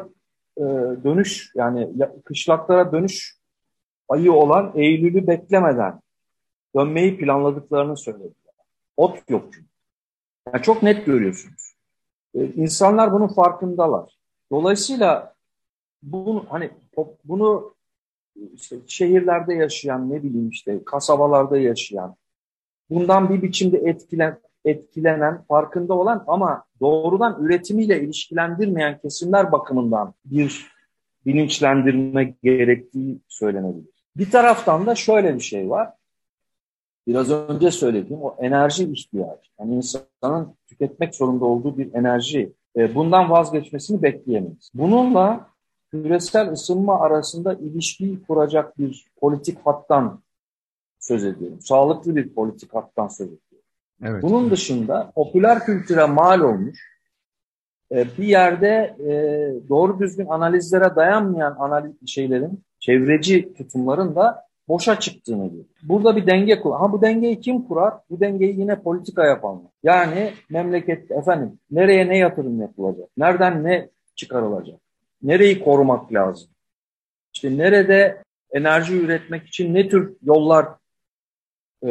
e, 0.59 0.63
dönüş 1.05 1.53
yani 1.55 1.89
kışlaklara 2.25 2.93
dönüş 2.93 3.36
ayı 4.09 4.33
olan 4.33 4.73
Eylül'ü 4.75 5.27
beklemeden 5.27 6.01
dönmeyi 6.77 7.19
planladıklarını 7.19 7.97
söylediler. 7.97 8.55
Ot 8.97 9.31
yok 9.31 9.45
çünkü. 9.53 9.67
Yani 10.53 10.63
çok 10.63 10.83
net 10.83 11.07
görüyorsunuz. 11.07 11.75
E, 12.35 12.45
insanlar 12.47 13.13
bunun 13.13 13.29
farkındalar. 13.29 14.19
Dolayısıyla 14.51 15.35
bunu 16.03 16.47
hani 16.49 16.71
bunu 17.25 17.75
işte 18.55 18.77
şehirlerde 18.87 19.55
yaşayan 19.55 20.11
ne 20.11 20.23
bileyim 20.23 20.49
işte 20.49 20.85
kasabalarda 20.85 21.59
yaşayan 21.59 22.17
bundan 22.91 23.31
bir 23.31 23.43
biçimde 23.43 23.79
etkilen 23.79 24.39
etkilenen, 24.67 25.43
farkında 25.49 25.95
olan 25.95 26.25
ama 26.27 26.65
doğrudan 26.81 27.45
üretimiyle 27.45 28.03
ilişkilendirmeyen 28.03 28.99
kesimler 28.99 29.53
bakımından 29.53 30.15
bir 30.25 30.67
bilinçlendirme 31.27 32.35
gerektiği 32.43 33.19
söylenebilir. 33.29 33.96
Bir 34.19 34.31
taraftan 34.31 34.87
da 34.87 34.95
şöyle 34.95 35.35
bir 35.35 35.41
şey 35.41 35.71
var. 35.71 35.93
Biraz 37.07 37.31
önce 37.31 37.71
söylediğim 37.71 38.23
o 38.23 38.37
enerji 38.39 38.93
ihtiyacı. 38.93 39.51
Yani 39.61 39.75
insanın 39.75 40.55
tüketmek 40.67 41.15
zorunda 41.15 41.45
olduğu 41.45 41.79
bir 41.79 41.95
enerji. 41.95 42.53
E, 42.77 42.95
bundan 42.95 43.31
vazgeçmesini 43.31 44.03
bekleyemeyiz. 44.03 44.71
Bununla 44.75 45.47
küresel 45.91 46.53
ısınma 46.53 47.01
arasında 47.01 47.55
ilişkiyi 47.55 48.23
kuracak 48.23 48.79
bir 48.79 49.07
politik 49.17 49.59
hattan 49.67 50.21
söz 51.01 51.25
ediyorum. 51.25 51.61
Sağlıklı 51.61 52.17
bir 52.17 52.35
politik 52.35 52.75
hattan 52.75 53.09
söz 53.09 53.27
ediyorum. 53.27 53.67
Evet. 54.03 54.23
Bunun 54.23 54.51
dışında 54.51 55.13
popüler 55.15 55.65
kültüre 55.65 56.05
mal 56.05 56.41
olmuş 56.41 56.97
e, 57.93 58.07
bir 58.19 58.27
yerde 58.27 58.97
e, 59.01 59.13
doğru 59.69 59.99
düzgün 59.99 60.27
analizlere 60.27 60.97
dayanmayan 60.97 61.57
analiz 61.59 61.95
şeylerin, 62.07 62.65
çevreci 62.87 63.55
tutumların 63.55 64.17
da 64.17 64.47
boşa 64.69 65.01
çıktığını 65.01 65.47
görüyor. 65.47 65.65
Burada 65.83 66.17
bir 66.17 66.27
denge 66.27 66.61
kur. 66.61 66.71
Ha 66.71 66.93
bu 66.93 67.03
dengeyi 67.03 67.41
kim 67.41 67.63
kurar? 67.63 67.95
Bu 68.11 68.21
dengeyi 68.21 68.61
yine 68.61 68.83
politika 68.83 69.27
yapanlar. 69.27 69.71
Yani 69.83 70.33
memleket 70.51 71.11
efendim 71.11 71.59
nereye 71.71 72.09
ne 72.09 72.19
yatırım 72.19 72.61
yapılacak? 72.61 73.09
Nereden 73.17 73.65
ne 73.65 73.89
çıkarılacak? 74.15 74.81
Nereyi 75.23 75.65
korumak 75.65 76.13
lazım? 76.13 76.49
İşte 77.35 77.59
nerede 77.59 78.23
enerji 78.53 78.97
üretmek 78.97 79.47
için 79.47 79.75
ne 79.75 79.89
tür 79.89 80.17
yollar 80.23 80.67
e, 81.83 81.91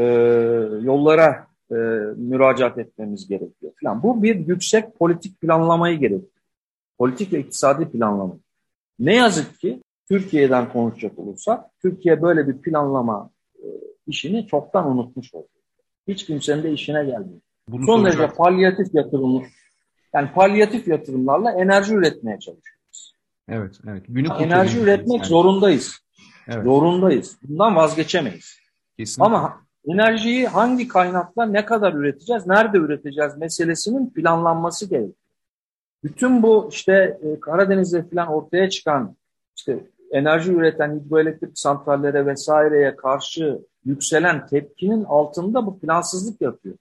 yollara 0.81 1.47
e, 1.71 1.75
müracaat 2.15 2.77
etmemiz 2.77 3.27
gerekiyor 3.27 3.71
falan. 3.83 4.03
Bu 4.03 4.23
bir 4.23 4.47
yüksek 4.47 4.95
politik 4.99 5.41
planlamayı 5.41 5.99
gerekiyor. 5.99 6.31
Politik 6.97 7.33
ve 7.33 7.39
iktisadi 7.39 7.89
planlama. 7.89 8.37
Ne 8.99 9.15
yazık 9.15 9.59
ki 9.59 9.79
Türkiye'den 10.07 10.71
konuşacak 10.73 11.19
olursak 11.19 11.65
Türkiye 11.81 12.21
böyle 12.21 12.47
bir 12.47 12.61
planlama 12.61 13.29
e, 13.55 13.67
işini 14.07 14.47
çoktan 14.47 14.91
unutmuş 14.91 15.33
oldu. 15.33 15.47
Hiç 16.07 16.25
kimsenin 16.25 16.63
de 16.63 16.71
işine 16.71 17.05
gelmiyor. 17.05 17.41
Bunu 17.67 17.85
Son 17.85 18.05
derece 18.05 18.27
palyatif 18.27 18.95
yatırımlar 18.95 19.45
yani 20.15 20.31
palyatif 20.31 20.87
yatırımlarla 20.87 21.51
enerji 21.51 21.93
üretmeye 21.93 22.39
çalışıyoruz. 22.39 23.15
Evet, 23.49 23.79
evet. 23.89 24.03
Günü 24.07 24.27
enerji 24.39 24.79
üretmek 24.79 25.17
yani. 25.17 25.25
zorundayız. 25.25 25.99
Evet. 26.47 26.63
Zorundayız. 26.63 27.37
Bundan 27.43 27.75
vazgeçemeyiz. 27.75 28.57
Kesinlikle. 28.97 29.25
Ama 29.25 29.61
enerjiyi 29.87 30.47
hangi 30.47 30.87
kaynakla 30.87 31.45
ne 31.45 31.65
kadar 31.65 31.93
üreteceğiz, 31.93 32.47
nerede 32.47 32.77
üreteceğiz 32.77 33.37
meselesinin 33.37 34.09
planlanması 34.09 34.89
gerekiyor. 34.89 35.13
Bütün 36.03 36.43
bu 36.43 36.69
işte 36.71 37.19
e, 37.23 37.39
Karadeniz'de 37.39 38.09
falan 38.09 38.27
ortaya 38.27 38.69
çıkan 38.69 39.15
işte 39.57 39.79
enerji 40.15 40.51
üreten 40.51 40.99
hidroelektrik 40.99 41.59
santrallere 41.59 42.25
vesaireye 42.25 42.95
karşı 42.95 43.61
yükselen 43.85 44.47
tepkinin 44.47 45.03
altında 45.03 45.65
bu 45.65 45.79
plansızlık 45.79 46.41
yapıyor. 46.41 46.75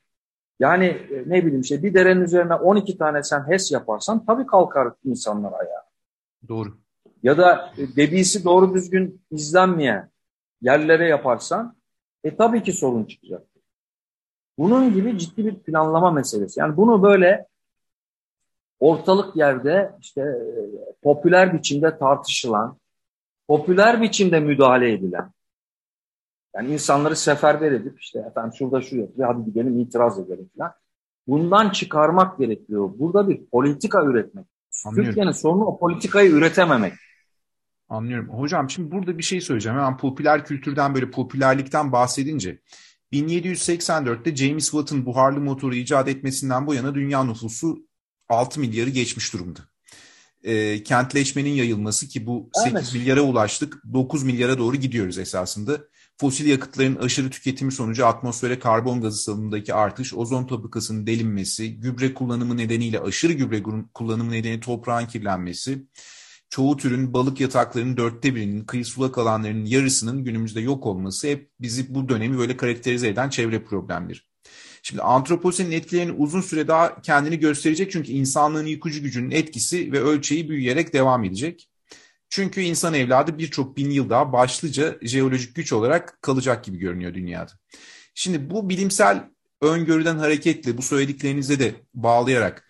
Yani 0.60 0.84
e, 0.84 1.24
ne 1.26 1.44
bileyim 1.44 1.60
işte 1.60 1.82
bir 1.82 1.94
derenin 1.94 2.20
üzerine 2.20 2.54
12 2.54 2.98
tane 2.98 3.22
sen 3.22 3.50
HES 3.50 3.72
yaparsan 3.72 4.26
tabii 4.26 4.46
kalkar 4.46 4.92
insanlar 5.04 5.52
ayağa. 5.52 5.84
Doğru. 6.48 6.68
Ya 7.22 7.38
da 7.38 7.72
e, 7.78 7.96
debisi 7.96 8.44
doğru 8.44 8.74
düzgün 8.74 9.22
izlenmeyen 9.30 10.10
yerlere 10.62 11.08
yaparsan 11.08 11.76
e 12.24 12.36
tabii 12.36 12.62
ki 12.62 12.72
sorun 12.72 13.04
çıkacak. 13.04 13.42
Bunun 14.58 14.94
gibi 14.94 15.18
ciddi 15.18 15.44
bir 15.44 15.54
planlama 15.54 16.10
meselesi. 16.10 16.60
Yani 16.60 16.76
bunu 16.76 17.02
böyle 17.02 17.46
ortalık 18.80 19.36
yerde 19.36 19.92
işte 20.00 20.20
e, 20.20 20.50
popüler 21.02 21.54
biçimde 21.54 21.98
tartışılan, 21.98 22.78
popüler 23.48 24.02
biçimde 24.02 24.40
müdahale 24.40 24.92
edilen, 24.92 25.32
yani 26.56 26.72
insanları 26.72 27.16
seferber 27.16 27.72
edip 27.72 28.00
işte 28.00 28.18
efendim 28.18 28.52
şurada 28.58 28.80
şu 28.80 28.96
yapıyor, 28.96 29.34
hadi 29.34 29.44
gidelim 29.44 29.80
itiraz 29.80 30.18
edelim 30.18 30.50
falan. 30.58 30.72
Bundan 31.26 31.70
çıkarmak 31.70 32.38
gerekiyor. 32.38 32.90
Burada 32.98 33.28
bir 33.28 33.46
politika 33.46 34.04
üretmek. 34.04 34.46
Türkiye'nin 34.94 35.32
sorunu 35.32 35.64
o 35.64 35.78
politikayı 35.78 36.30
üretememek. 36.30 36.92
Anlıyorum. 37.88 38.28
Hocam 38.28 38.70
şimdi 38.70 38.90
burada 38.90 39.18
bir 39.18 39.22
şey 39.22 39.40
söyleyeceğim. 39.40 39.78
Hemen 39.78 39.96
popüler 39.96 40.44
kültürden 40.44 40.94
böyle 40.94 41.10
popülerlikten 41.10 41.92
bahsedince 41.92 42.60
1784'te 43.12 44.36
James 44.36 44.70
Watt'ın 44.70 45.06
buharlı 45.06 45.40
motoru 45.40 45.74
icat 45.74 46.08
etmesinden 46.08 46.66
bu 46.66 46.74
yana 46.74 46.94
dünya 46.94 47.24
nüfusu 47.24 47.86
6 48.28 48.60
milyarı 48.60 48.90
geçmiş 48.90 49.32
durumda. 49.32 49.60
E, 50.44 50.82
kentleşmenin 50.82 51.50
yayılması 51.50 52.08
ki 52.08 52.26
bu 52.26 52.50
8 52.54 52.74
evet. 52.74 52.94
milyara 52.94 53.22
ulaştık 53.22 53.82
9 53.92 54.22
milyara 54.22 54.58
doğru 54.58 54.76
gidiyoruz 54.76 55.18
esasında. 55.18 55.78
Fosil 56.20 56.46
yakıtların 56.46 56.96
aşırı 56.96 57.30
tüketimi 57.30 57.72
sonucu 57.72 58.06
atmosfere 58.06 58.58
karbon 58.58 59.00
gazı 59.00 59.22
salımındaki 59.22 59.74
artış, 59.74 60.14
ozon 60.14 60.46
tabakasının 60.46 61.06
delinmesi, 61.06 61.80
gübre 61.80 62.14
kullanımı 62.14 62.56
nedeniyle 62.56 63.00
aşırı 63.00 63.32
gübre 63.32 63.62
kullanımı 63.94 64.30
nedeniyle 64.30 64.60
toprağın 64.60 65.06
kirlenmesi, 65.06 65.86
çoğu 66.50 66.76
türün 66.76 67.12
balık 67.12 67.40
yataklarının 67.40 67.96
dörtte 67.96 68.34
birinin, 68.34 68.64
kıyı 68.64 68.84
sulak 68.84 69.18
alanlarının 69.18 69.64
yarısının 69.64 70.24
günümüzde 70.24 70.60
yok 70.60 70.86
olması 70.86 71.28
hep 71.28 71.50
bizi 71.60 71.94
bu 71.94 72.08
dönemi 72.08 72.38
böyle 72.38 72.56
karakterize 72.56 73.08
eden 73.08 73.28
çevre 73.28 73.64
problemleri. 73.64 74.18
Şimdi 74.82 75.02
antroposenin 75.02 75.70
etkilerini 75.70 76.12
uzun 76.12 76.40
süre 76.40 76.68
daha 76.68 77.02
kendini 77.02 77.38
gösterecek 77.38 77.92
çünkü 77.92 78.12
insanlığın 78.12 78.66
yıkıcı 78.66 79.00
gücünün 79.00 79.30
etkisi 79.30 79.92
ve 79.92 80.00
ölçeği 80.00 80.48
büyüyerek 80.48 80.92
devam 80.92 81.24
edecek. 81.24 81.70
Çünkü 82.28 82.60
insan 82.60 82.94
evladı 82.94 83.38
birçok 83.38 83.76
bin 83.76 83.90
yıl 83.90 84.10
daha 84.10 84.32
başlıca 84.32 84.98
jeolojik 85.02 85.54
güç 85.54 85.72
olarak 85.72 86.22
kalacak 86.22 86.64
gibi 86.64 86.78
görünüyor 86.78 87.14
dünyada. 87.14 87.52
Şimdi 88.14 88.50
bu 88.50 88.68
bilimsel 88.68 89.28
öngörüden 89.60 90.18
hareketle 90.18 90.78
bu 90.78 90.82
söylediklerinize 90.82 91.58
de 91.58 91.74
bağlayarak 91.94 92.64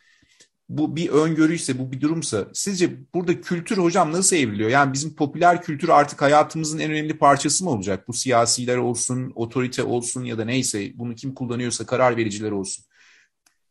bu 0.69 0.97
bir 0.97 1.09
öngörüyse, 1.09 1.79
bu 1.79 1.93
bir 1.93 2.01
durumsa 2.01 2.49
sizce 2.53 2.91
burada 3.15 3.41
kültür 3.41 3.79
hocam 3.79 4.13
nasıl 4.13 4.37
evriliyor? 4.37 4.71
Yani 4.71 4.93
bizim 4.93 5.15
popüler 5.15 5.63
kültür 5.63 5.89
artık 5.89 6.23
hayatımızın 6.23 6.79
en 6.79 6.91
önemli 6.91 7.19
parçası 7.19 7.65
mı 7.65 7.71
olacak? 7.71 8.09
Bu 8.09 8.13
siyasiler 8.13 8.77
olsun, 8.77 9.33
otorite 9.35 9.83
olsun 9.83 10.25
ya 10.25 10.39
da 10.39 10.45
neyse 10.45 10.93
bunu 10.95 11.15
kim 11.15 11.35
kullanıyorsa 11.35 11.87
karar 11.87 12.17
vericiler 12.17 12.51
olsun. 12.51 12.85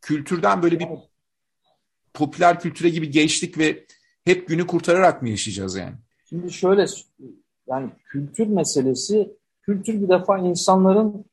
Kültürden 0.01 0.63
böyle 0.63 0.79
bir 0.79 0.87
popüler 2.13 2.59
kültüre 2.59 2.89
gibi 2.89 3.11
geçtik 3.11 3.57
ve 3.57 3.85
hep 4.25 4.47
günü 4.47 4.67
kurtararak 4.67 5.21
mı 5.21 5.29
yaşayacağız 5.29 5.75
yani? 5.75 5.95
Şimdi 6.29 6.51
şöyle 6.51 6.85
yani 7.67 7.89
kültür 8.05 8.47
meselesi 8.47 9.31
kültür 9.61 10.01
bir 10.01 10.09
defa 10.09 10.37
insanların 10.37 11.25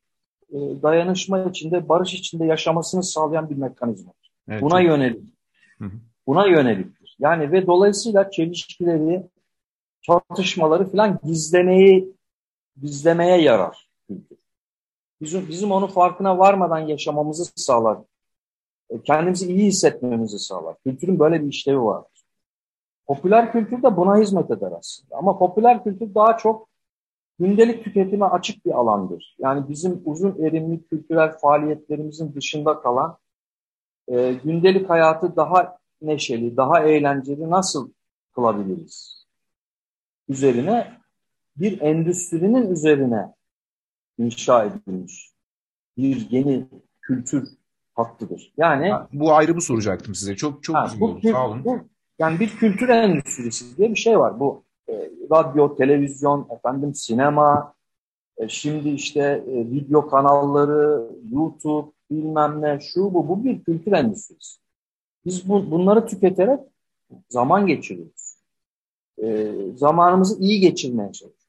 e, 0.50 0.58
dayanışma 0.82 1.44
içinde, 1.44 1.88
barış 1.88 2.14
içinde 2.14 2.44
yaşamasını 2.44 3.02
sağlayan 3.02 3.50
bir 3.50 3.56
mekanizma. 3.56 4.12
Evet, 4.48 4.62
Buna 4.62 4.80
yönelik 4.80 5.39
Buna 6.26 6.46
yöneliktir. 6.46 7.16
Yani 7.18 7.52
ve 7.52 7.66
dolayısıyla 7.66 8.30
çelişkileri, 8.30 9.22
çatışmaları 10.02 10.90
falan 10.90 11.18
gizlemeyi 11.24 12.12
gizlemeye 12.82 13.42
yarar 13.42 13.88
kültür. 14.06 14.38
Bizim, 15.20 15.48
bizim 15.48 15.72
onu 15.72 15.86
farkına 15.86 16.38
varmadan 16.38 16.78
yaşamamızı 16.78 17.44
sağlar 17.56 17.98
e, 18.90 19.02
kendimizi 19.02 19.52
iyi 19.52 19.66
hissetmemizi 19.66 20.38
sağlar. 20.38 20.76
Kültürün 20.84 21.18
böyle 21.18 21.42
bir 21.42 21.48
işlevi 21.48 21.82
vardır. 21.82 22.24
Popüler 23.06 23.52
kültür 23.52 23.82
de 23.82 23.96
buna 23.96 24.18
hizmet 24.18 24.50
eder 24.50 24.72
aslında. 24.78 25.16
Ama 25.16 25.38
popüler 25.38 25.84
kültür 25.84 26.14
daha 26.14 26.36
çok 26.36 26.68
gündelik 27.38 27.84
tüketime 27.84 28.24
açık 28.24 28.66
bir 28.66 28.70
alandır. 28.70 29.36
Yani 29.38 29.68
bizim 29.68 30.02
uzun 30.04 30.44
erimli 30.44 30.82
kültürel 30.82 31.38
faaliyetlerimizin 31.38 32.34
dışında 32.34 32.80
kalan 32.80 33.16
e, 34.10 34.32
gündelik 34.32 34.90
hayatı 34.90 35.36
daha 35.36 35.78
neşeli, 36.02 36.56
daha 36.56 36.80
eğlenceli 36.80 37.50
nasıl 37.50 37.90
kılabiliriz? 38.34 39.26
Üzerine 40.28 40.92
bir 41.56 41.80
endüstrinin 41.80 42.70
üzerine 42.70 43.34
inşa 44.18 44.64
edilmiş 44.64 45.30
bir 45.96 46.30
yeni 46.30 46.66
kültür 47.02 47.48
hattıdır. 47.94 48.52
Yani 48.56 48.90
ha, 48.90 49.08
bu 49.12 49.32
ayrı 49.32 49.56
bu 49.56 49.60
soracaktım 49.60 50.14
size. 50.14 50.36
Çok 50.36 50.62
çok 50.62 50.76
ha, 50.76 50.88
bu, 51.00 51.20
Sağ 51.32 51.46
olun. 51.46 51.64
Bu, 51.64 51.78
yani 52.18 52.40
bir 52.40 52.48
kültür 52.48 52.88
endüstrisi 52.88 53.76
diye 53.76 53.90
bir 53.90 53.96
şey 53.96 54.18
var. 54.18 54.40
Bu 54.40 54.64
e, 54.88 55.10
radyo, 55.30 55.76
televizyon, 55.76 56.48
efendim 56.50 56.94
sinema, 56.94 57.74
e, 58.36 58.48
şimdi 58.48 58.88
işte 58.88 59.44
e, 59.48 59.70
video 59.70 60.08
kanalları, 60.08 61.10
YouTube, 61.32 61.92
bilmem 62.10 62.62
ne, 62.62 62.80
şu 62.80 63.14
bu, 63.14 63.28
bu 63.28 63.44
bir 63.44 63.64
kültür 63.64 63.92
endüstrisi. 63.92 64.60
Biz 65.24 65.48
bu, 65.48 65.70
bunları 65.70 66.06
tüketerek 66.06 66.60
zaman 67.28 67.66
geçiriyoruz. 67.66 68.36
E, 69.22 69.52
zamanımızı 69.74 70.40
iyi 70.40 70.60
geçirmeye 70.60 71.12
çalışıyoruz. 71.12 71.40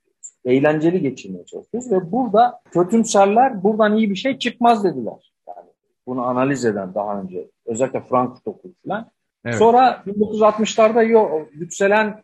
Eğlenceli 0.45 1.02
geçirmeye 1.02 1.45
çalışıyoruz 1.45 1.91
ve 1.91 2.12
burada 2.12 2.62
kötümserler 2.71 3.63
buradan 3.63 3.97
iyi 3.97 4.10
bir 4.10 4.15
şey 4.15 4.38
çıkmaz 4.38 4.84
dediler. 4.84 5.34
Yani 5.47 5.67
bunu 6.08 6.21
analiz 6.21 6.65
eden 6.65 6.93
daha 6.93 7.21
önce 7.21 7.50
özellikle 7.65 8.02
Frankfurt 8.02 8.47
okulu 8.47 8.74
falan. 8.86 9.12
Evet. 9.45 9.56
Sonra 9.56 10.04
1960'larda 10.08 11.04
yükselen 11.54 12.24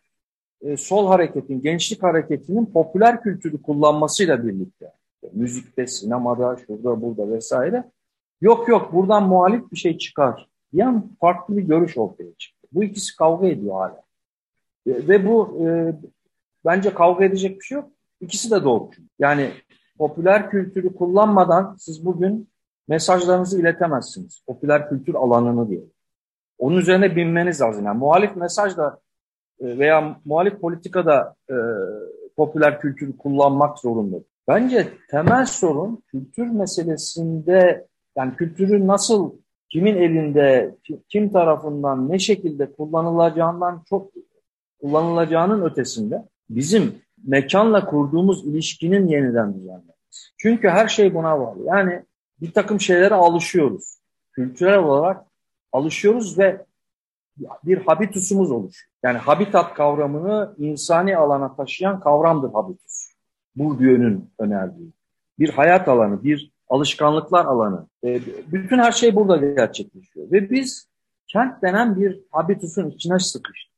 e, 0.61 0.77
sol 0.77 1.07
hareketin, 1.07 1.61
gençlik 1.61 2.03
hareketinin 2.03 2.65
popüler 2.65 3.21
kültürü 3.21 3.61
kullanmasıyla 3.61 4.47
birlikte 4.47 4.93
müzikte, 5.33 5.87
sinemada, 5.87 6.57
şurada, 6.67 7.01
burada 7.01 7.29
vesaire 7.29 7.83
yok 8.41 8.67
yok 8.67 8.93
buradan 8.93 9.27
muhalif 9.27 9.71
bir 9.71 9.77
şey 9.77 9.97
çıkar 9.97 10.47
diyen 10.73 11.09
farklı 11.21 11.57
bir 11.57 11.63
görüş 11.63 11.97
ortaya 11.97 12.33
çıktı. 12.37 12.67
Bu 12.71 12.83
ikisi 12.83 13.15
kavga 13.15 13.47
ediyor 13.47 13.75
hala. 13.75 14.01
Ve, 14.87 15.07
ve 15.07 15.27
bu 15.27 15.57
e, 15.65 15.95
bence 16.65 16.93
kavga 16.93 17.25
edecek 17.25 17.59
bir 17.59 17.65
şey 17.65 17.75
yok. 17.75 17.89
İkisi 18.21 18.51
de 18.51 18.63
doğru. 18.63 18.89
Yani 19.19 19.51
popüler 19.97 20.49
kültürü 20.49 20.95
kullanmadan 20.95 21.75
siz 21.79 22.05
bugün 22.05 22.49
mesajlarınızı 22.87 23.59
iletemezsiniz. 23.61 24.43
Popüler 24.47 24.89
kültür 24.89 25.15
alanını 25.15 25.69
diye. 25.69 25.81
Onun 26.57 26.77
üzerine 26.77 27.15
binmeniz 27.15 27.61
lazım. 27.61 27.85
Yani 27.85 27.97
muhalif 27.97 28.35
mesaj 28.35 28.77
da 28.77 28.99
e, 29.59 29.77
veya 29.77 30.19
muhalif 30.25 30.61
politikada 30.61 31.35
e, 31.49 31.55
popüler 32.35 32.81
kültürü 32.81 33.17
kullanmak 33.17 33.79
zorunda. 33.79 34.17
Bence 34.47 34.87
temel 35.09 35.45
sorun 35.45 36.03
kültür 36.07 36.47
meselesinde 36.47 37.87
yani 38.17 38.35
kültürü 38.35 38.87
nasıl 38.87 39.31
kimin 39.69 39.95
elinde, 39.95 40.75
kim 41.09 41.31
tarafından, 41.31 42.09
ne 42.09 42.19
şekilde 42.19 42.71
kullanılacağından 42.71 43.83
çok 43.89 44.11
kullanılacağının 44.81 45.61
ötesinde 45.61 46.25
bizim 46.49 46.95
mekanla 47.27 47.85
kurduğumuz 47.85 48.45
ilişkinin 48.45 49.07
yeniden 49.07 49.53
düzenlenmesi. 49.53 49.97
Çünkü 50.37 50.69
her 50.69 50.87
şey 50.87 51.13
buna 51.13 51.39
bağlı. 51.39 51.63
Yani 51.65 52.03
bir 52.41 52.51
takım 52.51 52.79
şeylere 52.79 53.15
alışıyoruz. 53.15 53.97
Kültürel 54.31 54.77
olarak 54.77 55.25
alışıyoruz 55.71 56.39
ve 56.39 56.65
bir 57.63 57.77
habitusumuz 57.77 58.51
oluşuyor. 58.51 58.91
Yani 59.03 59.17
habitat 59.17 59.73
kavramını 59.73 60.55
insani 60.57 61.17
alana 61.17 61.55
taşıyan 61.55 61.99
kavramdır 61.99 62.53
habitus. 62.53 63.11
Bourdieu'nun 63.55 64.29
önerdiği. 64.39 64.91
Bir 65.39 65.49
hayat 65.49 65.87
alanı, 65.87 66.23
bir 66.23 66.51
alışkanlıklar 66.69 67.45
alanı. 67.45 67.87
E, 68.03 68.21
bütün 68.51 68.79
her 68.79 68.91
şey 68.91 69.15
burada 69.15 69.37
gerçekleşiyor. 69.37 70.31
Ve 70.31 70.49
biz 70.49 70.89
kent 71.27 71.61
denen 71.61 72.01
bir 72.01 72.19
habitusun 72.31 72.89
içine 72.89 73.19
sıkıştık. 73.19 73.77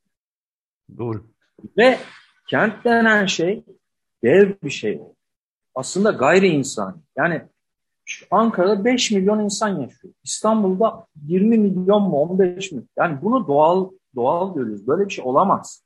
Doğru. 0.97 1.25
Ve 1.78 1.97
kent 2.47 2.86
denen 2.86 3.25
şey 3.25 3.63
dev 4.23 4.54
bir 4.63 4.69
şey. 4.69 5.02
Aslında 5.75 6.12
gayri 6.12 6.47
insani. 6.47 6.95
Yani 7.17 7.41
Ankara'da 8.32 8.86
5 8.86 9.12
milyon 9.12 9.39
insan 9.39 9.82
yaşıyor. 9.82 10.13
İstanbul'da 10.23 11.08
20 11.25 11.58
milyon 11.58 12.02
mu 12.02 12.21
15 12.21 12.71
mi? 12.71 12.84
Yani 12.97 13.21
bunu 13.21 13.47
doğal 13.47 13.89
doğal 14.15 14.56
görüyoruz. 14.56 14.88
Böyle 14.88 15.06
bir 15.06 15.13
şey 15.13 15.25
olamaz. 15.25 15.84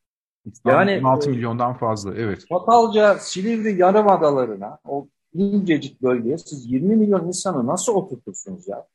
Yani 0.66 1.00
16 1.04 1.30
milyondan 1.30 1.74
fazla 1.74 2.16
evet. 2.16 2.46
Fatalca 2.50 3.16
Silivri 3.16 3.80
Yarımadalarına 3.80 4.78
o 4.86 5.08
incecik 5.34 6.02
bölgeye 6.02 6.38
siz 6.38 6.72
20 6.72 6.96
milyon 6.96 7.28
insanı 7.28 7.68
nasıl 7.68 7.94
oturtursunuz 7.94 8.68
ya? 8.68 8.86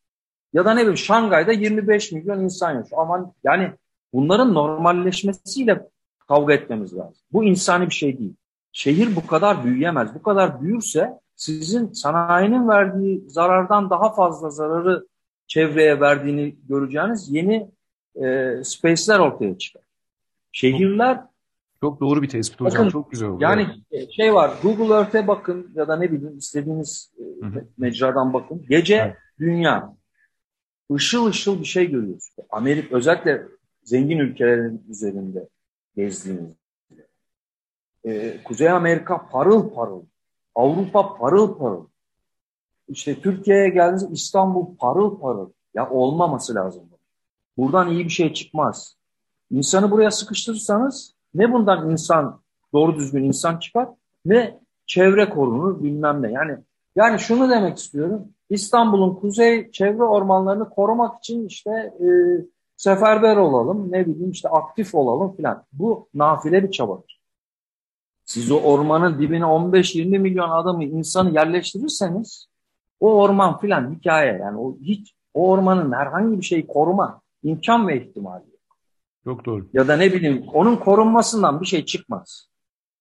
Ya 0.53 0.64
da 0.64 0.74
ne 0.74 0.81
bileyim 0.81 0.96
Şangay'da 0.96 1.53
25 1.53 2.12
milyon 2.12 2.40
insan 2.40 2.74
yaşıyor. 2.74 3.03
Aman 3.03 3.33
yani 3.44 3.72
bunların 4.12 4.55
normalleşmesiyle 4.55 5.88
kavga 6.29 6.55
etmemiz 6.55 6.96
lazım. 6.96 7.22
Bu 7.33 7.44
insani 7.44 7.87
bir 7.87 7.94
şey 7.94 8.18
değil. 8.18 8.35
Şehir 8.72 9.16
bu 9.16 9.27
kadar 9.27 9.64
büyüyemez. 9.64 10.14
Bu 10.14 10.22
kadar 10.22 10.62
büyürse 10.62 11.18
sizin 11.37 11.92
sanayinin 11.92 12.68
verdiği 12.68 13.24
zarardan 13.29 13.90
daha 13.90 14.14
fazla 14.14 14.51
zararı 14.51 15.07
çevreye 15.46 16.01
verdiğini 16.01 16.57
göreceğiniz 16.68 17.33
yeni 17.33 17.70
e, 18.14 18.55
space'ler 18.64 19.18
ortaya 19.18 19.59
çıkar. 19.59 19.83
Şehirler 20.53 21.20
çok 21.81 22.01
doğru 22.01 22.23
bir 22.23 22.29
tespit 22.29 22.61
hocam. 22.61 22.81
Bakın, 22.81 22.91
çok 22.91 23.11
güzel 23.11 23.29
oldu. 23.29 23.43
Yani 23.43 23.67
şey 24.17 24.35
var 24.35 24.59
Google 24.62 24.95
Earth'e 24.95 25.29
bakın 25.29 25.73
ya 25.75 25.88
da 25.88 25.97
ne 25.97 26.12
bileyim 26.12 26.38
istediğiniz 26.38 27.12
e, 27.19 27.47
hı 27.47 27.51
hı. 27.51 27.64
mecradan 27.79 28.33
bakın. 28.33 28.64
Gece 28.69 28.95
evet. 28.95 29.17
dünya 29.38 29.97
ışıl 30.93 31.27
ışıl 31.27 31.61
bir 31.61 31.64
şey 31.64 31.91
görüyorsunuz. 31.91 32.49
Amerika 32.51 32.97
özellikle 32.97 33.43
zengin 33.83 34.19
ülkelerin 34.19 34.85
üzerinde 34.88 35.49
gezdiğiniz. 35.97 36.53
Ee, 38.07 38.43
Kuzey 38.45 38.71
Amerika 38.71 39.29
parıl 39.29 39.75
parıl. 39.75 40.03
Avrupa 40.55 41.14
parıl 41.19 41.59
parıl. 41.59 41.87
İşte 42.88 43.21
Türkiye'ye 43.21 43.69
geldiğinizde 43.69 44.12
İstanbul 44.12 44.77
parıl 44.77 45.21
parıl. 45.21 45.51
Ya 45.75 45.91
olmaması 45.91 46.55
lazım. 46.55 46.83
Buradan 47.57 47.91
iyi 47.91 48.05
bir 48.05 48.11
şey 48.11 48.33
çıkmaz. 48.33 48.97
İnsanı 49.51 49.91
buraya 49.91 50.11
sıkıştırırsanız 50.11 51.14
ne 51.35 51.53
bundan 51.53 51.91
insan, 51.91 52.41
doğru 52.73 52.97
düzgün 52.97 53.25
insan 53.25 53.59
çıkar 53.59 53.88
ne 54.25 54.61
çevre 54.87 55.31
korunur 55.31 55.83
bilmem 55.83 56.23
ne. 56.23 56.33
Yani 56.33 56.57
yani 56.97 57.19
şunu 57.19 57.51
demek 57.51 57.79
istiyorum. 57.79 58.29
İstanbul'un 58.51 59.14
kuzey 59.14 59.71
çevre 59.71 60.03
ormanlarını 60.03 60.71
korumak 60.71 61.19
için 61.19 61.47
işte 61.47 61.71
e, 61.71 62.09
seferber 62.77 63.37
olalım, 63.37 63.93
ne 63.93 64.07
bileyim 64.07 64.31
işte 64.31 64.49
aktif 64.49 64.95
olalım 64.95 65.37
filan. 65.37 65.64
Bu 65.73 66.09
nafile 66.14 66.62
bir 66.62 66.71
çabadır. 66.71 67.21
Siz 68.25 68.51
o 68.51 68.61
ormanın 68.61 69.19
dibine 69.19 69.45
15-20 69.45 70.19
milyon 70.19 70.51
adamı, 70.51 70.85
insanı 70.85 71.35
yerleştirirseniz 71.35 72.49
o 73.01 73.12
orman 73.12 73.59
filan 73.59 73.95
hikaye 73.95 74.33
yani 74.33 74.59
o 74.59 74.77
hiç 74.79 75.14
o 75.35 75.49
ormanın 75.51 75.93
herhangi 75.93 76.38
bir 76.38 76.45
şeyi 76.45 76.67
koruma 76.67 77.21
imkan 77.43 77.88
ve 77.88 78.03
ihtimali. 78.03 78.45
Çok 79.29 79.45
doğru. 79.45 79.69
Ya 79.73 79.88
da 79.88 79.97
ne 79.97 80.12
bileyim 80.12 80.45
onun 80.53 80.77
korunmasından 80.77 81.61
bir 81.61 81.67
şey 81.67 81.85
çıkmaz. 81.85 82.49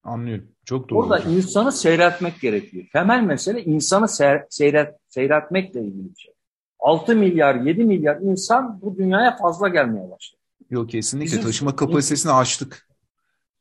Anlıyorum. 0.04 0.48
Çok 0.66 0.90
doğru. 0.90 1.00
Orada 1.00 1.20
insanı 1.20 1.72
seyretmek 1.72 2.42
gerekiyor. 2.42 2.86
Temel 2.94 3.24
mesele 3.24 3.64
insanı 3.64 4.08
seyret, 4.08 4.96
seyretmekle 5.10 5.82
ilgili 5.82 6.10
bir 6.10 6.20
şey. 6.20 6.34
6 6.80 7.16
milyar, 7.16 7.56
7 7.56 7.84
milyar 7.84 8.18
insan 8.22 8.82
bu 8.82 8.98
dünyaya 8.98 9.38
fazla 9.38 9.68
gelmeye 9.68 10.12
başladı. 10.12 10.42
Yok 10.70 10.90
kesinlikle 10.90 11.32
Bizim, 11.32 11.44
taşıma 11.44 11.76
kapasitesini 11.76 12.32
aştık. 12.32 12.88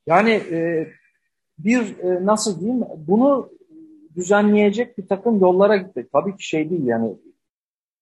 Yani 0.07 0.31
e, 0.31 0.89
bir 1.59 1.99
e, 1.99 2.27
nasıl 2.27 2.61
diyeyim 2.61 2.85
bunu 2.97 3.51
düzenleyecek 4.17 4.99
bir 4.99 5.09
takım 5.09 5.41
yollara 5.41 5.77
gittik. 5.77 6.13
Tabii 6.13 6.37
ki 6.37 6.47
şey 6.47 6.71
değil 6.71 6.87
yani 6.87 7.17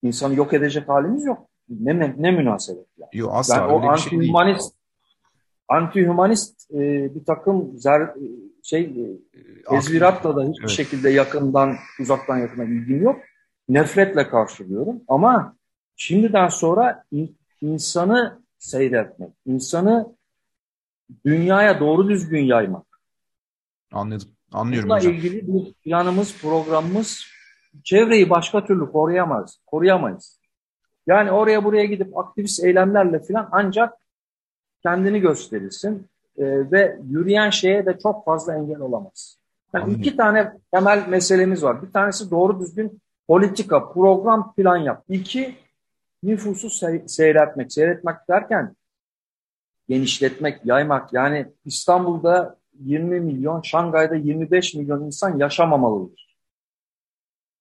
insanı 0.03 0.35
yok 0.35 0.55
edecek 0.55 0.88
halimiz 0.88 1.24
yok. 1.24 1.48
Ne, 1.68 1.98
ne, 1.98 2.14
ne 2.18 2.31
münasebet 2.31 2.87
yani. 2.98 3.11
Yok 3.12 3.31
asla 3.35 3.57
yani 3.57 3.64
öyle 3.64 3.87
o 3.87 3.92
bir 3.92 3.98
şey 3.98 4.20
değil. 4.20 4.33
Anti-humanist 5.68 6.70
e, 6.74 7.14
bir 7.14 7.24
takım 7.24 7.79
zer, 7.79 8.00
e, 8.00 8.14
şey 8.62 8.83
e, 8.83 9.62
tezviratla 9.70 10.37
da 10.37 10.42
hiçbir 10.42 10.61
evet. 10.61 10.70
şekilde 10.70 11.11
yakından 11.11 11.77
uzaktan 12.00 12.38
yakına 12.38 12.64
ilgim 12.64 13.03
yok. 13.03 13.20
Nefretle 13.68 14.29
karşılıyorum 14.29 15.00
ama 15.09 15.57
şimdiden 15.96 16.48
sonra 16.48 17.05
insanı 17.61 18.40
seyretmek, 18.59 19.31
insanı 19.46 20.14
dünyaya 21.24 21.81
doğru 21.81 22.09
düzgün 22.09 22.44
yaymak. 22.44 22.87
Anladım. 23.92 24.29
Anlıyorum 24.53 24.88
Bununla 24.88 25.00
hocam. 25.00 25.12
ilgili 25.12 25.46
bir 25.46 25.72
planımız, 25.72 26.40
programımız 26.40 27.27
çevreyi 27.85 28.31
başka 28.31 28.64
türlü 28.64 28.92
koruyamaz, 28.92 29.59
koruyamayız. 29.66 30.40
Yani 31.07 31.31
oraya 31.33 31.64
buraya 31.64 31.85
gidip 31.85 32.19
aktivist 32.19 32.64
eylemlerle 32.64 33.19
falan 33.19 33.49
ancak 33.53 33.95
kendini 34.83 35.21
gösterirsin 35.21 36.09
e, 36.38 36.71
ve 36.71 36.99
yürüyen 37.11 37.51
şeye 37.51 37.87
de 37.87 37.99
çok 37.99 38.25
fazla 38.25 38.55
engel 38.55 38.81
olamaz. 38.81 39.38
Yani 39.75 39.95
iki 39.95 40.17
tane 40.17 40.53
temel 40.73 41.09
meselemiz 41.09 41.62
var. 41.62 41.83
Bir 41.83 41.93
tanesi 41.93 42.31
doğru 42.31 42.61
düzgün 42.61 43.01
politika, 43.29 43.93
program, 43.93 44.55
plan 44.55 44.77
yap. 44.77 45.05
İki, 45.09 45.55
nüfusu 46.23 46.71
se 46.71 47.05
seyretmek. 47.09 47.73
Seyretmek 47.73 48.17
derken 48.29 48.77
genişletmek, 49.88 50.67
yaymak. 50.67 51.12
Yani 51.12 51.47
İstanbul'da 51.64 52.57
20 52.81 53.21
milyon, 53.21 53.62
Şangay'da 53.62 54.14
25 54.14 54.75
milyon 54.75 55.05
insan 55.05 55.38
yaşamamalıdır. 55.38 56.37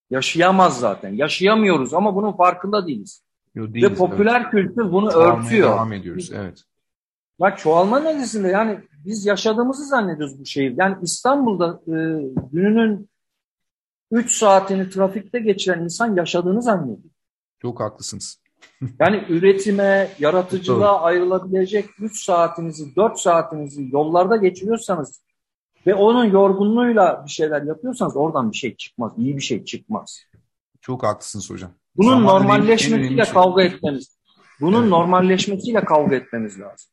Yaşayamaz 0.10 0.80
zaten. 0.80 1.14
Yaşayamıyoruz 1.14 1.94
ama 1.94 2.16
bunun 2.16 2.32
farkında 2.32 2.88
değiliz. 2.88 3.24
Yo, 3.56 3.74
değiliz 3.74 3.92
Ve 3.92 3.96
popüler 3.96 4.42
evet. 4.42 4.52
kültür 4.52 4.92
bunu 4.92 5.12
Çoğalmaya 5.12 5.46
örtüyor. 5.46 5.70
devam 5.72 5.94
ediyoruz, 5.94 6.32
evet. 6.36 6.63
Bak 7.39 7.60
çoğalma 7.60 8.00
neticesinde 8.00 8.48
yani 8.48 8.80
biz 9.06 9.26
yaşadığımızı 9.26 9.86
zannediyoruz 9.86 10.39
bu 10.39 10.46
şeyi. 10.46 10.76
Yani 10.78 10.96
İstanbul'da 11.02 11.82
e, 11.88 11.96
gününün 12.52 13.10
3 14.12 14.32
saatini 14.32 14.89
trafikte 14.89 15.39
geçiren 15.39 15.84
insan 15.84 16.16
yaşadığını 16.16 16.62
zannediyor. 16.62 17.13
Çok 17.62 17.80
haklısınız. 17.80 18.39
yani 19.00 19.26
üretime, 19.30 20.10
yaratıcılığa 20.20 21.02
ayrılabilecek 21.02 21.86
3 22.00 22.24
saatinizi, 22.24 22.96
4 22.96 23.20
saatinizi 23.20 23.89
yollarda 23.92 24.36
geçiriyorsanız 24.36 25.24
ve 25.88 25.96
onun 25.96 26.26
yorgunluğuyla 26.26 27.24
bir 27.26 27.32
şeyler 27.32 27.62
yapıyorsanız 27.62 28.16
oradan 28.16 28.52
bir 28.52 28.58
şey 28.58 28.76
çıkmaz. 28.76 29.12
iyi 29.18 29.38
bir 29.38 29.42
şey 29.42 29.63
çıkmaz. 29.63 30.20
Çok 30.82 31.04
haklısınız 31.04 31.50
hocam. 31.50 31.72
Bunun 31.98 32.10
Zamanın 32.10 32.26
normalleşmesiyle 32.26 33.26
şey. 33.26 33.34
kavga 33.34 33.64
etmemiz. 33.64 34.18
Bunun 34.62 34.82
evet. 34.82 34.90
normalleşmesiyle 34.90 35.86
kavga 35.86 36.16
etmemiz 36.16 36.60
lazım. 36.60 36.90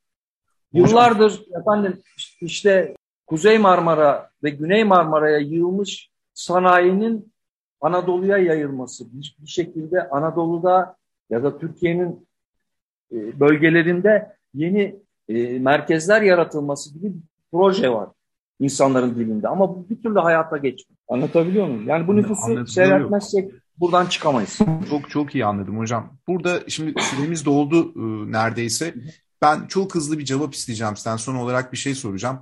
Yıllardır 0.73 1.43
efendim 1.61 2.03
işte 2.41 2.95
Kuzey 3.27 3.59
Marmara 3.59 4.31
ve 4.43 4.51
Güney 4.51 4.85
Marmara'ya 4.85 5.39
yığılmış 5.39 6.11
sanayinin 6.35 7.33
Anadolu'ya 7.81 8.39
yayılması, 8.39 9.05
bir, 9.13 9.37
bir 9.39 9.49
şekilde 9.49 10.09
Anadolu'da 10.09 10.97
ya 11.31 11.43
da 11.43 11.59
Türkiye'nin 11.59 12.27
e, 13.13 13.41
bölgelerinde 13.41 14.37
yeni 14.55 14.97
e, 15.29 15.59
merkezler 15.59 16.23
yaratılması 16.23 16.95
gibi 16.95 17.07
bir 17.07 17.21
proje 17.53 17.91
var 17.91 18.09
insanların 18.61 19.15
dilinde. 19.15 19.49
Ama 19.49 19.69
bu 19.69 19.87
bir 19.91 20.03
türlü 20.03 20.19
hayata 20.19 20.57
geçmiyor. 20.57 20.99
Anlatabiliyor 21.09 21.67
muyum? 21.67 21.89
Yani 21.89 22.09
bu 22.09 22.17
nüfusu 22.17 22.67
seyretmezsek 22.67 23.51
buradan 23.81 24.07
çıkamayız. 24.07 24.59
Çok 24.91 25.11
çok 25.11 25.35
iyi 25.35 25.45
anladım 25.45 25.79
hocam. 25.79 26.19
Burada 26.29 26.61
şimdi 26.69 27.01
süremiz 27.01 27.45
doldu 27.45 27.93
e, 27.97 28.33
neredeyse. 28.33 28.95
Ben 29.43 29.67
çok 29.67 29.95
hızlı 29.95 30.19
bir 30.19 30.25
cevap 30.25 30.55
isteyeceğim 30.55 30.97
sizden. 30.97 31.17
Son 31.17 31.35
olarak 31.35 31.73
bir 31.73 31.79
şey 31.79 31.95
soracağım. 31.95 32.39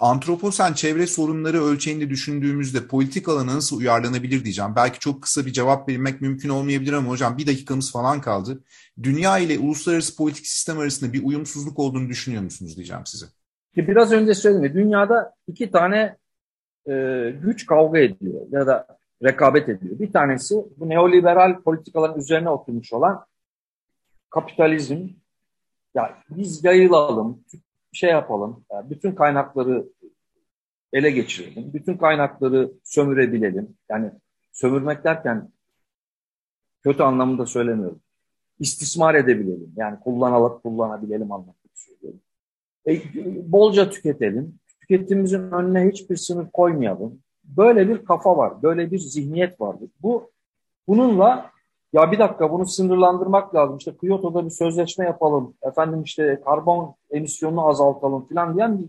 Antroposen 0.00 0.72
çevre 0.72 1.06
sorunları 1.06 1.64
ölçeğinde 1.64 2.10
düşündüğümüzde 2.10 2.86
politik 2.86 3.28
alana 3.28 3.56
nasıl 3.56 3.78
uyarlanabilir 3.78 4.44
diyeceğim. 4.44 4.72
Belki 4.76 4.98
çok 4.98 5.22
kısa 5.22 5.46
bir 5.46 5.52
cevap 5.52 5.88
vermek 5.88 6.20
mümkün 6.20 6.48
olmayabilir 6.48 6.92
ama 6.92 7.10
hocam 7.10 7.38
bir 7.38 7.46
dakikamız 7.46 7.92
falan 7.92 8.20
kaldı. 8.20 8.64
Dünya 9.02 9.38
ile 9.38 9.58
uluslararası 9.58 10.16
politik 10.16 10.46
sistem 10.46 10.78
arasında 10.78 11.12
bir 11.12 11.24
uyumsuzluk 11.24 11.78
olduğunu 11.78 12.08
düşünüyor 12.08 12.42
musunuz 12.42 12.76
diyeceğim 12.76 13.06
size. 13.06 13.26
Biraz 13.76 14.12
önce 14.12 14.34
söyledim. 14.34 14.74
Dünyada 14.74 15.34
iki 15.48 15.70
tane 15.70 16.16
e, 16.88 16.92
güç 17.42 17.66
kavga 17.66 17.98
ediyor 17.98 18.40
ya 18.50 18.66
da 18.66 18.95
rekabet 19.22 19.68
ediyor. 19.68 19.98
Bir 19.98 20.12
tanesi 20.12 20.54
bu 20.76 20.88
neoliberal 20.88 21.62
politikaların 21.62 22.18
üzerine 22.18 22.50
oturmuş 22.50 22.92
olan 22.92 23.26
kapitalizm 24.30 25.08
ya 25.94 26.22
biz 26.30 26.64
yayılalım, 26.64 27.44
şey 27.92 28.10
yapalım, 28.10 28.64
yani 28.72 28.90
bütün 28.90 29.12
kaynakları 29.12 29.86
ele 30.92 31.10
geçirelim, 31.10 31.72
bütün 31.74 31.96
kaynakları 31.96 32.72
sömürebilelim. 32.84 33.76
Yani 33.90 34.10
sömürmek 34.52 35.04
derken 35.04 35.52
kötü 36.82 37.02
anlamında 37.02 37.46
söylemiyorum. 37.46 38.00
İstismar 38.58 39.14
edebilelim. 39.14 39.72
Yani 39.76 40.00
kullanılıp 40.00 40.62
kullanabilelim 40.62 41.32
anlamında 41.32 41.54
söylüyorum. 41.74 42.20
E, 42.86 43.02
bolca 43.52 43.90
tüketelim. 43.90 44.58
Tüketimimizin 44.80 45.50
önüne 45.50 45.88
hiçbir 45.90 46.16
sınır 46.16 46.50
koymayalım. 46.50 47.22
Böyle 47.46 47.88
bir 47.88 48.04
kafa 48.04 48.36
var, 48.36 48.62
böyle 48.62 48.90
bir 48.90 48.98
zihniyet 48.98 49.60
vardır. 49.60 49.90
Bu 50.02 50.30
bununla 50.88 51.50
ya 51.92 52.12
bir 52.12 52.18
dakika 52.18 52.52
bunu 52.52 52.66
sınırlandırmak 52.66 53.54
lazım. 53.54 53.76
İşte 53.76 53.96
Kyoto'da 53.96 54.44
bir 54.44 54.50
sözleşme 54.50 55.04
yapalım. 55.04 55.54
Efendim 55.62 56.02
işte 56.02 56.40
karbon 56.44 56.94
emisyonunu 57.10 57.68
azaltalım 57.68 58.28
falan 58.28 58.56
diyen 58.56 58.78
bir 58.78 58.86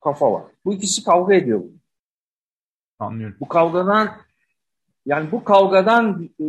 kafa 0.00 0.32
var. 0.32 0.42
Bu 0.64 0.72
ikisi 0.72 1.04
kavga 1.04 1.34
ediyor. 1.34 1.62
Anlıyorum. 2.98 3.36
Bu 3.40 3.48
kavgadan 3.48 4.08
yani 5.06 5.32
bu 5.32 5.44
kavgadan 5.44 6.28
e, 6.40 6.44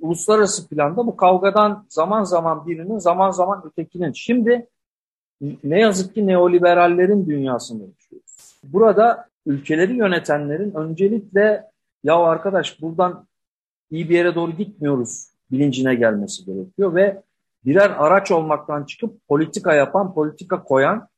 uluslararası 0.00 0.68
planda 0.68 1.06
bu 1.06 1.16
kavgadan 1.16 1.86
zaman 1.88 2.24
zaman 2.24 2.66
birinin 2.66 2.98
zaman 2.98 3.30
zaman 3.30 3.62
ötekinin. 3.66 4.12
Şimdi 4.12 4.66
ne 5.64 5.80
yazık 5.80 6.14
ki 6.14 6.26
neoliberallerin 6.26 7.26
dünyasında 7.26 7.84
yaşıyoruz. 7.84 8.56
Burada 8.64 9.31
ülkeleri 9.46 9.94
yönetenlerin 9.94 10.74
öncelikle 10.74 11.64
ya 12.04 12.16
arkadaş 12.16 12.82
buradan 12.82 13.26
iyi 13.90 14.08
bir 14.08 14.14
yere 14.14 14.34
doğru 14.34 14.52
gitmiyoruz 14.52 15.28
bilincine 15.50 15.94
gelmesi 15.94 16.44
gerekiyor 16.44 16.94
ve 16.94 17.22
birer 17.64 17.90
araç 17.90 18.30
olmaktan 18.30 18.84
çıkıp 18.84 19.28
politika 19.28 19.74
yapan, 19.74 20.14
politika 20.14 20.62
koyan, 20.62 21.08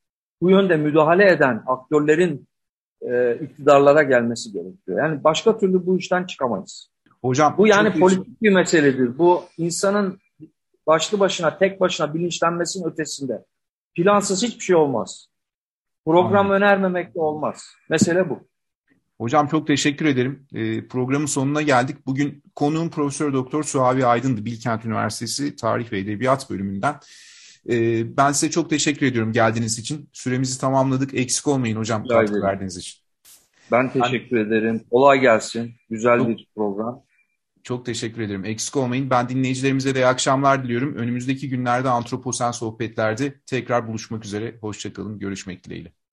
bu 0.40 0.50
yönde 0.50 0.76
müdahale 0.76 1.30
eden 1.30 1.62
aktörlerin 1.66 2.48
e, 3.02 3.34
iktidarlara 3.34 4.02
gelmesi 4.02 4.52
gerekiyor. 4.52 4.98
Yani 4.98 5.24
başka 5.24 5.58
türlü 5.58 5.86
bu 5.86 5.98
işten 5.98 6.24
çıkamayız. 6.24 6.90
Hocam 7.22 7.54
bu 7.58 7.66
yani 7.66 8.00
politik 8.00 8.28
iyi. 8.28 8.36
bir 8.42 8.50
meseledir. 8.50 9.18
Bu 9.18 9.42
insanın 9.58 10.18
başlı 10.86 11.20
başına, 11.20 11.58
tek 11.58 11.80
başına 11.80 12.14
bilinçlenmesinin 12.14 12.84
ötesinde. 12.84 13.44
Plansız 13.94 14.42
hiçbir 14.42 14.64
şey 14.64 14.76
olmaz. 14.76 15.28
Program 16.04 16.46
Anladım. 16.46 16.62
önermemek 16.62 17.14
de 17.14 17.20
olmaz. 17.20 17.74
Mesele 17.90 18.30
bu. 18.30 18.48
Hocam 19.18 19.46
çok 19.46 19.66
teşekkür 19.66 20.06
ederim. 20.06 20.46
E, 20.54 20.88
programın 20.88 21.26
sonuna 21.26 21.62
geldik. 21.62 22.06
Bugün 22.06 22.42
konuğum 22.54 22.90
Profesör 22.90 23.32
Doktor 23.32 23.62
Suavi 23.62 24.06
Aydın'dı 24.06 24.44
Bilkent 24.44 24.84
Üniversitesi 24.84 25.56
Tarih 25.56 25.92
ve 25.92 25.98
Edebiyat 25.98 26.50
bölümünden. 26.50 26.94
E, 27.70 27.76
ben 28.16 28.32
size 28.32 28.50
çok 28.50 28.70
teşekkür 28.70 29.06
ediyorum 29.06 29.32
geldiğiniz 29.32 29.78
için. 29.78 30.08
Süremizi 30.12 30.60
tamamladık. 30.60 31.14
Eksik 31.14 31.48
olmayın 31.48 31.76
hocam 31.76 32.06
katkı 32.06 32.42
verdiğiniz 32.42 32.76
için. 32.76 33.04
Ben 33.72 33.92
teşekkür 33.92 34.36
ben, 34.36 34.46
ederim. 34.46 34.80
Kolay 34.90 35.20
gelsin. 35.20 35.74
Güzel 35.90 36.18
çok, 36.18 36.28
bir 36.28 36.48
program. 36.56 37.02
Çok 37.64 37.86
teşekkür 37.86 38.22
ederim. 38.22 38.44
Eksik 38.44 38.76
olmayın. 38.76 39.10
Ben 39.10 39.28
dinleyicilerimize 39.28 39.94
de 39.94 40.00
iyi 40.00 40.06
akşamlar 40.06 40.64
diliyorum. 40.64 40.96
Önümüzdeki 40.96 41.48
günlerde 41.48 41.88
Antroposen 41.90 42.50
Sohbetler'de 42.50 43.40
tekrar 43.46 43.88
buluşmak 43.88 44.24
üzere. 44.24 44.58
Hoşçakalın. 44.60 45.18
Görüşmek 45.18 45.64
dileğiyle. 45.64 45.94